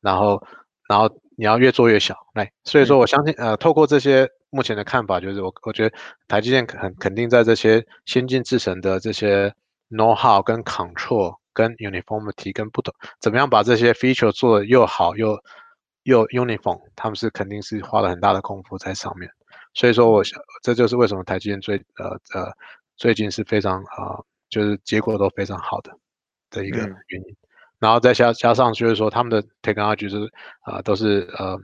[0.00, 0.42] 然后
[0.88, 4.28] 然后你要越做越小，来，所以说我相信呃透过这些。
[4.50, 5.94] 目前的看法就是，我我觉得
[6.26, 9.54] 台积电肯肯定在这些先进制程的这些
[9.90, 15.38] know how 跟 control 跟 uniformity 跟不同，怎么样把这些 feature 做的又好又
[16.04, 19.30] 又 uniform，他们是肯定是花了很大的功夫在上面。
[19.74, 22.50] 所以说，我想这就是为什么台积电最呃呃
[22.96, 24.16] 最近是非常啊，
[24.48, 25.92] 就是结果都非常好的
[26.48, 27.36] 的一个原因。
[27.78, 30.30] 然后再加加上就是说他们的 technology 是
[30.62, 31.58] 啊都是呃。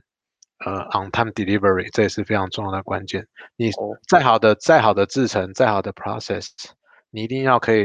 [0.64, 3.26] 呃，on time delivery 这也是非常重要的关键。
[3.56, 3.70] 你
[4.08, 6.48] 再好的、再好的制程、再好的 process，
[7.10, 7.82] 你一定要可以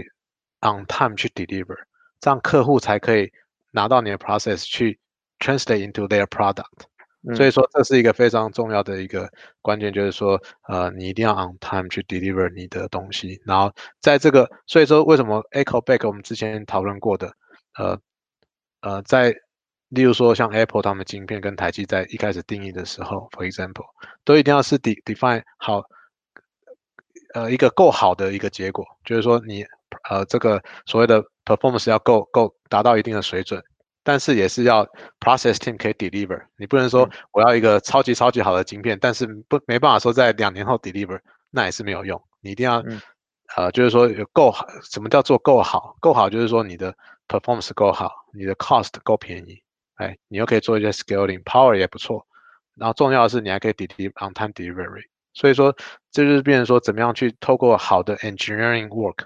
[0.62, 1.76] on time 去 deliver，
[2.22, 3.30] 这样客户才可以
[3.72, 4.98] 拿到你的 process 去
[5.40, 6.86] translate into their product。
[7.36, 9.30] 所以说，这是一个非常重要的一个
[9.62, 10.40] 关键，就是说，
[10.70, 13.42] 呃，你一定要 on time 去 deliver 你的东西。
[13.46, 17.34] 然后在这个，所以说为什么 echo back 我们之前讨论过的，
[17.78, 18.00] 呃
[18.82, 19.36] 呃，在
[19.90, 23.86] 例如说，像 Apple 他们晶片跟台积在一开始定义的时候，for example，
[24.24, 25.82] 都一定要是 de define 好，
[27.34, 29.66] 呃，一个够好的一个结果，就是说你
[30.10, 33.62] 呃这个所谓的 performance 要够够达到一定的水准，
[34.04, 34.86] 但是也是要
[35.20, 42.84] process team 可以 deliver，你不能说我要一个超级超级好的晶片，但是不没办法说在两年后 deliver，那也是没有用，你一定要
[43.56, 45.96] 呃就是说有够好，什么叫做够好？
[46.00, 46.96] 够好就是说你的
[47.28, 49.62] performance 够好，你的 cost 够便宜。
[49.96, 52.26] 哎，你又可以做一些 scaling，power 也不错，
[52.76, 55.76] 然后重要的是你还可以 deliver on time delivery，所以说
[56.10, 59.26] 这就是变成说怎么样去透过好的 engineering work，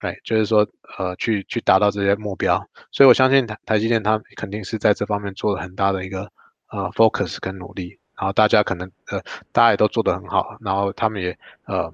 [0.00, 6.30] 哎，就是说呃去去达到这些目标，所以我相信台台积电它肯定是在这方面做了很大的一个
[6.70, 11.90] 呃 focus 跟努力，然后大家可能呃大家也都做得很好，然后他们也呃。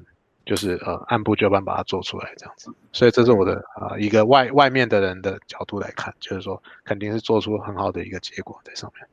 [0.48, 9.06] 就是呃按部就班把它做出来这样子，所以这是我的啊一个外外面的人的角度来看，就是说肯定是做出很好的一个结果在上面。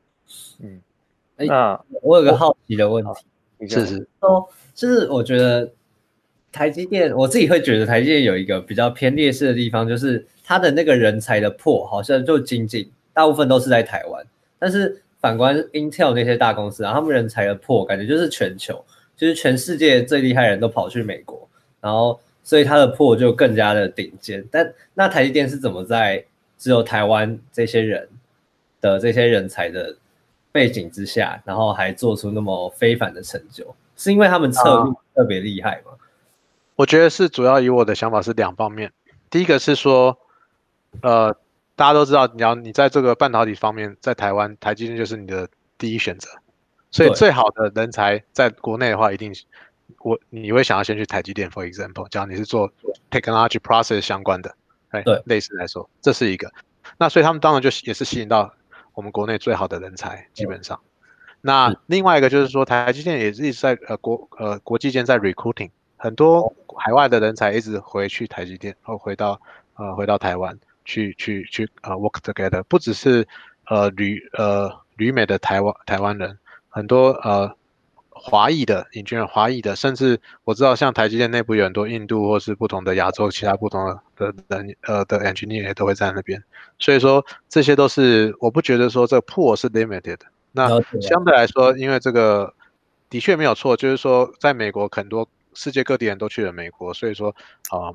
[0.60, 0.80] 嗯，
[1.36, 3.04] 哎，我有个好奇的问
[3.58, 5.70] 题，是是说，就是我觉得
[6.50, 14.26] 台积电，我自己会觉得台积电有一个比较偏劣势的地方，就是它的那个人才的破好像就仅仅大部分都是在台湾，
[14.58, 18.82] 但是反观 Intel 那些大公司啊，他们人才的破感觉就是全球。
[19.16, 21.48] 就是全世界最厉害人都跑去美国，
[21.80, 24.46] 然后所以它的破就更加的顶尖。
[24.50, 26.24] 但那台积电是怎么在
[26.58, 28.08] 只有台湾这些人
[28.80, 29.96] 的这些人才的
[30.52, 33.74] 背景之下，然后还做出那么非凡的成就？
[33.96, 35.92] 是因为他们策略特别厉害吗？
[36.76, 38.92] 我觉得是主要以我的想法是两方面。
[39.30, 40.18] 第一个是说，
[41.00, 41.34] 呃，
[41.74, 45.48] 大家都知道，你要你在这个半导体方面，在台湾，台积电就是你的
[45.78, 46.28] 第一选择。
[46.96, 49.32] 所以最好的人才在国内的话，一定
[50.00, 51.50] 我你会想要先去台积电。
[51.50, 52.72] For example，假如你是做
[53.10, 54.54] technology process 相关的，
[54.90, 56.50] 哎，对，类似来说，这是一个。
[56.96, 58.54] 那所以他们当然就也是吸引到
[58.94, 60.80] 我们国内最好的人才，基本上。
[61.42, 69.40] 那另外一个就是说，台积电也是一直在呃国呃国际间在 recruiting 很多海外的人才，一直回去台积电，或回到
[69.74, 73.28] 呃回到台湾去去去呃 work together，不只是
[73.66, 76.38] 呃旅呃旅美的台湾台湾人，
[76.76, 77.56] 很多呃
[78.10, 86.42] 华裔的引进华裔的，甚至我知道像台积电内部有很多印度或是不同的亚洲其他不同的的人呃的 engineer 都会在那边，
[86.78, 90.18] 所以说这些都是我不觉得说这个 pool 是 limited。
[90.52, 90.68] 那
[91.00, 92.52] 相对来说，因为这个
[93.08, 97.34] 的确没有错，就是说，在美国很多世界各地人都去了美国，所以说
[97.70, 97.88] 啊，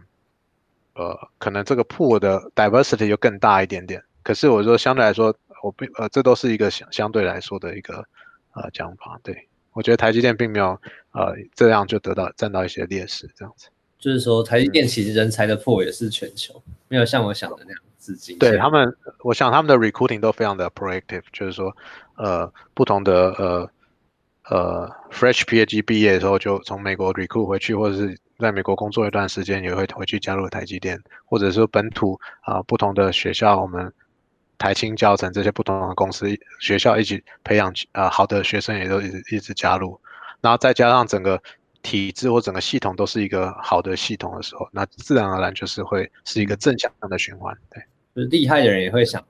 [0.96, 4.04] 呃，可能这个 pool 的 diversity 就更大一点点。
[4.24, 8.06] 可是我说相对来说，我不呃，这都是一个相相对来说的一个
[8.54, 9.20] 呃讲法。
[9.24, 10.80] 对我觉得台积电并没有
[11.12, 13.68] 呃这样就得到占到一些劣势，这样子。
[14.00, 18.38] 就是说，台积电其实人才的 pool 也是全球，没有像我想的那样资金。
[18.40, 21.76] 对他们，我想他们的 recruiting 都非常的 proactive，就是说。
[22.18, 23.72] 呃，不同的呃
[24.44, 33.92] 呃，fresh PhD 毕业的时候就从美国 recruit 回去，或者是在美国工作一段时间，也会回去加入台积电，或者说本土啊不同的学校，我们
[34.62, 36.28] 台青教程这些不同的公司
[36.60, 40.00] 学校一起培养啊好的学生，也都一直一直加入，
[40.40, 41.42] 然后再加上整个
[41.82, 47.84] 体制或整个系统都是一个好的系统的时候，那自然而然就是会是一个正向的循环，对，
[48.16, 49.24] 就是厉害的人也会想。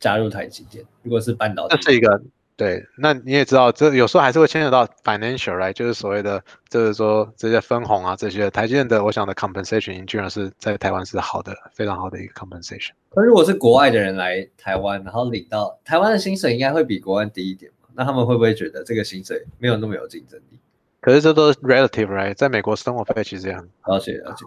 [0.00, 2.22] 加入台积电，如果是半导体，这是一个
[2.58, 2.84] 对。
[2.98, 5.72] 那你也知道，这有时候还是会牵扯到 financial，right？
[5.72, 12.90] 就是所谓的，就是说这些分红啊，这些台积电的，我想的 compensation，居然是在台湾是好的，非常好的一个 compensation。
[13.14, 17.88] 那如果是国外的人来台湾，然后领到台湾的薪水，应该会比国外低一点嘛？
[17.94, 20.58] 那他们会不会觉得这个薪水没有那么有竞争力？
[21.00, 22.34] 可是这都是 relative，right？
[22.34, 24.44] 在美国生活费其实也很了解了解，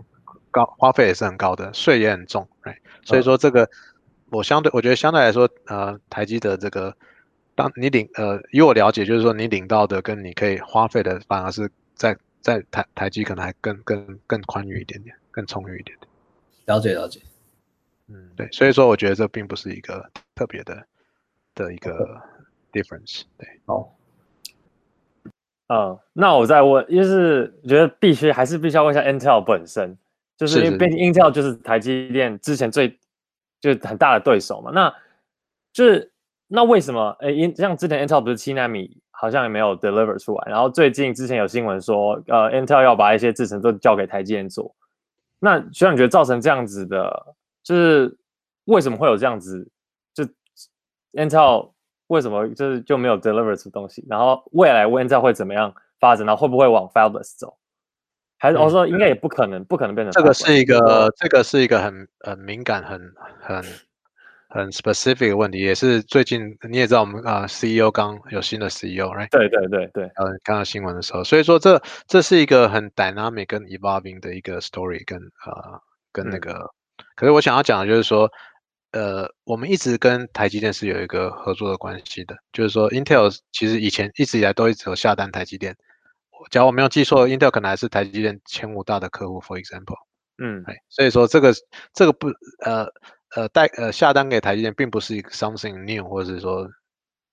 [0.52, 2.76] 高花费也是很高的，税也很重，right？
[3.06, 3.70] 所以说这个。
[4.34, 6.96] 我相对，我觉得相对来说，呃，台积的这个，
[7.62, 16.10] 当你领，呃，以我了解，就是说你领到的跟你可以花费的，反而是在在台台积可能还更更更宽裕一点点，更充裕一点点。
[16.66, 17.22] 了解了解，
[18.08, 20.84] 嗯，对，所以说我觉得这并不是一个特别的
[21.54, 22.22] 的一个
[22.74, 23.22] difference。
[23.38, 23.96] 对，好，
[25.68, 29.96] 嗯，那我再问，就是觉得必须还是必须要问一下 Intel 本身，
[30.36, 32.98] 就是因为毕竟 Intel 就是台积电之前最。
[33.60, 34.92] 就是很大的对手嘛，那
[35.72, 36.12] 就是
[36.54, 37.16] 那为什么？
[37.22, 44.76] 哎，像之前 Intel 不是七纳米好像也没有 deliver 出来，然后最近之前有新闻说，呃，Intel 要把一些制程都交给台积电做。
[45.40, 48.18] 那学长觉得造成这样子的，就是
[48.66, 49.66] 为什么会有这样子？
[50.14, 50.26] 就
[51.14, 51.72] Intel
[52.08, 54.06] 为什么就是就没有 deliver 出东西？
[54.10, 56.28] 然后未来 Intel 会怎么样发展？
[56.28, 57.58] 然后会不会往 fabless 走？
[58.38, 63.00] 还是我说应该也不可能，不可能变成这个是一个，这个是一个很很敏感、很
[63.40, 63.64] 很
[64.54, 69.30] 很 specific 的问题，也是最近你也知道，我们啊 CEO 刚有新的 CEO，right？
[69.30, 75.82] 对对对对，呃，看到新闻的时候，所以说这这是一个很 dynamic 跟 evolving 的一个 story，跟呃
[76.12, 76.70] 跟那个，
[77.16, 78.30] 可是我想要讲的就是说，
[78.92, 85.76] 呃，我们一直跟台积电是有一个合作的关系的，就是说 Intel 其实以前一直以来都一直有下单台积电。
[86.50, 89.96] 假如我没有记错，Intel 可能还是台积电前五大的客户，for example。
[90.44, 91.54] 嗯，哎，所以说这个
[91.94, 92.28] 这个不
[92.66, 92.88] 呃
[93.36, 96.68] 呃带呃下单给台积电，并不是一个 something new，或者是说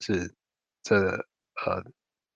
[0.00, 0.34] 是
[0.82, 1.82] 这呃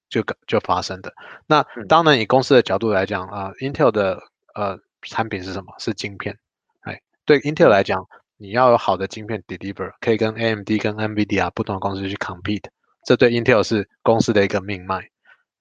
[0.08, 1.12] 就就发生的。
[1.46, 4.22] 那当然以公司的角度来讲啊，Intel 的
[4.54, 5.72] 呃产品是什么？
[5.78, 6.36] 是晶片。
[6.80, 8.06] 哎，对 Intel 来讲，
[8.36, 12.64] 你要有好的晶片 deliver，可以跟 AMD 跟 NVIDIA 不同的公司去 compete，
[13.04, 15.08] 这对 Intel 是公司的一个命脉。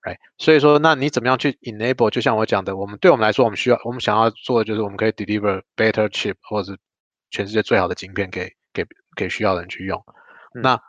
[0.03, 2.09] right，所以说，那你怎么样去 enable？
[2.09, 6.79] 就像我讲的，我们对我们来说，我们需要，我们想要做的就是，我们可以 deliver better chip，或者是
[7.31, 10.03] 全世界最好的晶片给给给需要的人去用。
[10.53, 10.79] 那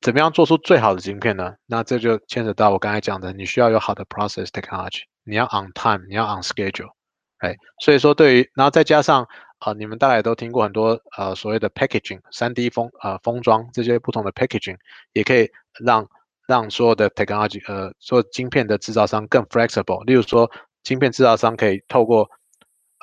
[0.00, 1.54] 怎么样做出最好的晶片呢？
[1.66, 6.92] 那这就牵扯到我刚才讲的，你需要有好的 process technology，你要 on time，你要 on schedule，
[7.38, 9.26] 哎，所以说对于，然后再加上
[9.58, 14.76] 啊，你们大概都听过很多呃所谓的 packaging，三 D 封呃封装这些不同的 packaging，
[15.12, 15.50] 也可以
[15.84, 16.08] 让。
[16.48, 20.04] 让所有的 technology，呃，所有晶片的制造商更 flexible。
[20.04, 20.50] 例如说，
[20.82, 22.28] 晶片制造商可以透过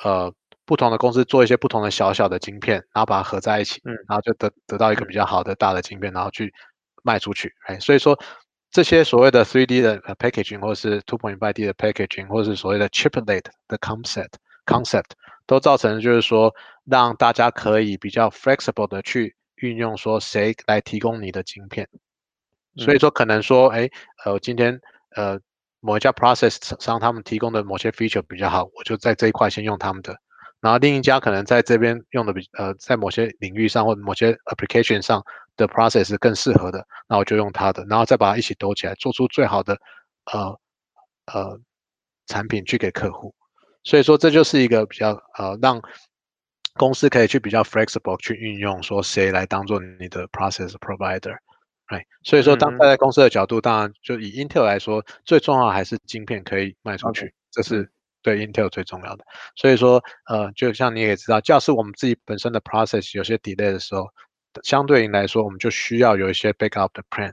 [0.04, 0.32] 呃
[0.70, 6.54] 不同的公司做一些不同的小小的晶片，然后把它合在一起，嗯，然后就得得到一个比较好的大的晶片，然后去
[7.02, 7.52] 卖出去。
[7.66, 8.16] 哎，所以说
[8.70, 15.10] 这些所谓的 3D 的 packaging，或者是 2.5D 的 packaging，或者是所谓的 chiplet 的 concept，concept
[15.44, 16.54] 都造成就是说
[16.84, 21.88] 让大家可以比较 flexible 的去运用说谁来提供你的晶片。
[22.76, 23.90] 所以说可能说，哎，
[24.24, 24.80] 呃，今天
[25.16, 25.36] 呃
[25.80, 30.16] 某一家 process 商他们提供的某些 feature 比较好，我就在这一块先用他们的。
[30.60, 35.24] 然后另一家可能在这边用的比呃在某些领域上或者某些 application 上
[35.56, 39.78] 的 process 更适合的，那我就用它的，然后再把它一起兜起来，做出最好的
[40.32, 40.58] 呃
[41.32, 41.58] 呃
[42.26, 43.34] 产品去给客户。
[43.84, 45.80] 所以说这就是一个比较呃让
[46.74, 51.36] 公司可以去比较 flexible 去运用，说谁来当做你的 process provider，
[51.86, 57.90] 哎，所以说当站在公司的角度，当然就以 Intel 来说，最重要还是晶片可以卖出去，这是。
[58.22, 59.24] 对 Intel 最重要的，
[59.56, 64.08] 所以说，呃，就像你也知道，假设我们自己本身的 process 有些 delay 的时候，
[64.62, 67.32] 相对应来说，我们就需要有一些 backup 的 plan。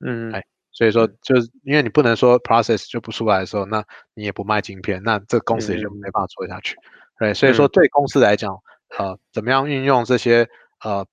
[0.00, 6.76] 嗯，哎，所以说，就是因为你不能说 process 就不出来的时候，那你也不卖晶片，那这公司也就没办法做下去。
[7.18, 8.56] 对，所以说对公司来讲，
[8.98, 10.48] 呃，怎么样运用这些
[10.80, 11.06] 呃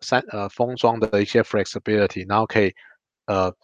[0.00, 2.74] 三呃封装的一些 flexibility，然后可以
[3.26, 3.54] 呃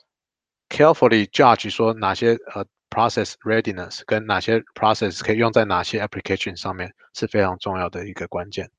[0.71, 2.65] carefully judge 说哪些呃。
[2.95, 8.71] Process readiness 跟哪些 process 可以用在哪些 application 上面是非常重要的一个关键。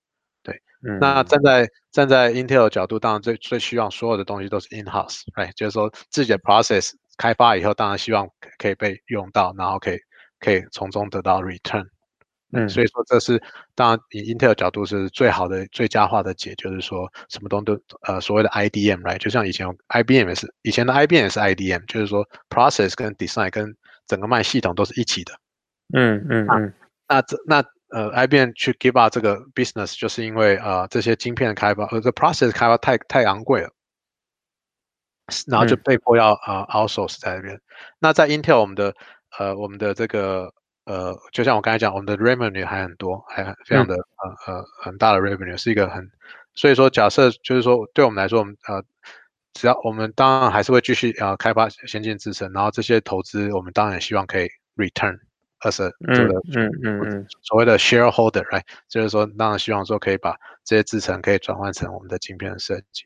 [0.42, 0.62] 对，
[1.02, 5.52] 那站在站在 Intel 角度，当然最最希望所有的东西都是 in house，right？
[5.56, 9.98] 就是说自己的 process 开发以后，当然希望可以被用到，然后可以
[10.40, 11.86] 可以从中得到 return。
[12.54, 13.42] 嗯，所以说这是
[13.74, 19.18] 当然以 Intel 角度是最好的最佳化的解，就是说什么东西都呃所谓的 IDM，right？
[19.18, 23.76] 就像以前 IBM 也是，以前的 IBM 也是 IDM，就是说 process 跟 design 跟
[24.08, 25.34] 整个卖系统都是一起的，
[25.94, 26.74] 嗯嗯嗯，
[27.08, 33.70] 那这那呃，IBM 去 give up 这个 business，就是因为呃这些晶片的开发，呃这 process 开发太太昂贵了，
[35.48, 37.60] 然后就被迫要呃 outsource 在那边。
[38.00, 38.94] 那在 Intel，我们的
[39.38, 40.54] 呃我们的这个
[40.86, 46.08] 呃，就像我刚才讲，我们的 revenue 还很多，还非常的呃呃很大的 revenue，是一个很，
[46.54, 48.84] 所以说假设就是说对我们来说，我们呃。
[49.56, 55.18] 只要我们当然还是会继续呃开发先进制程，然后这些投资我们当然也希望可以 return
[55.62, 58.64] as a 这个嗯嗯嗯所谓的 shareholder，right？
[58.90, 60.36] 就是说当然希望说可以把
[60.66, 63.06] 这些制程可以转换成我们的晶片的设计。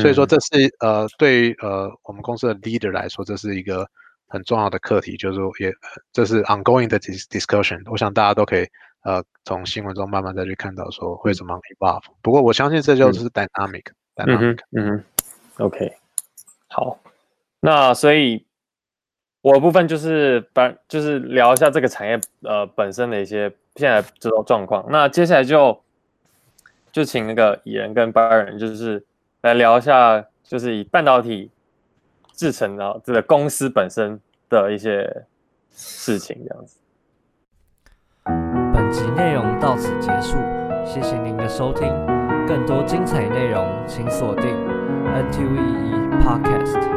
[0.00, 3.86] 所以说这是呃对于呃我们公司的 leader 来说，这是一个
[4.28, 5.70] 很重要的课题，就是说也
[6.10, 7.82] 这是 ongoing 的 discussion。
[7.90, 8.66] 我想大家都可以
[9.04, 12.04] 呃从新闻中慢慢再去看到说会怎么 evolve。
[12.22, 13.84] 不过我相信这就是 dynamic
[14.16, 14.58] dynamic。
[14.74, 15.04] 嗯
[15.62, 15.92] OK，
[16.66, 16.98] 好，
[17.60, 18.44] 那所以
[19.42, 24.84] 我的部分就是把就是聊一下这个产业呃本身的一些现在这种状况。
[24.90, 25.80] 那接下来就
[26.90, 29.04] 就请那个蚁人跟巴人就是
[29.42, 31.48] 来聊一下，就是以半导体
[32.32, 35.24] 制成的这个公司本身的一些
[35.70, 36.78] 事情这样子。
[38.74, 40.38] 本集内容到此结束，
[40.84, 41.88] 谢谢您的收听，
[42.48, 44.81] 更多精彩内容请锁定。
[45.12, 46.91] NTVE Podcast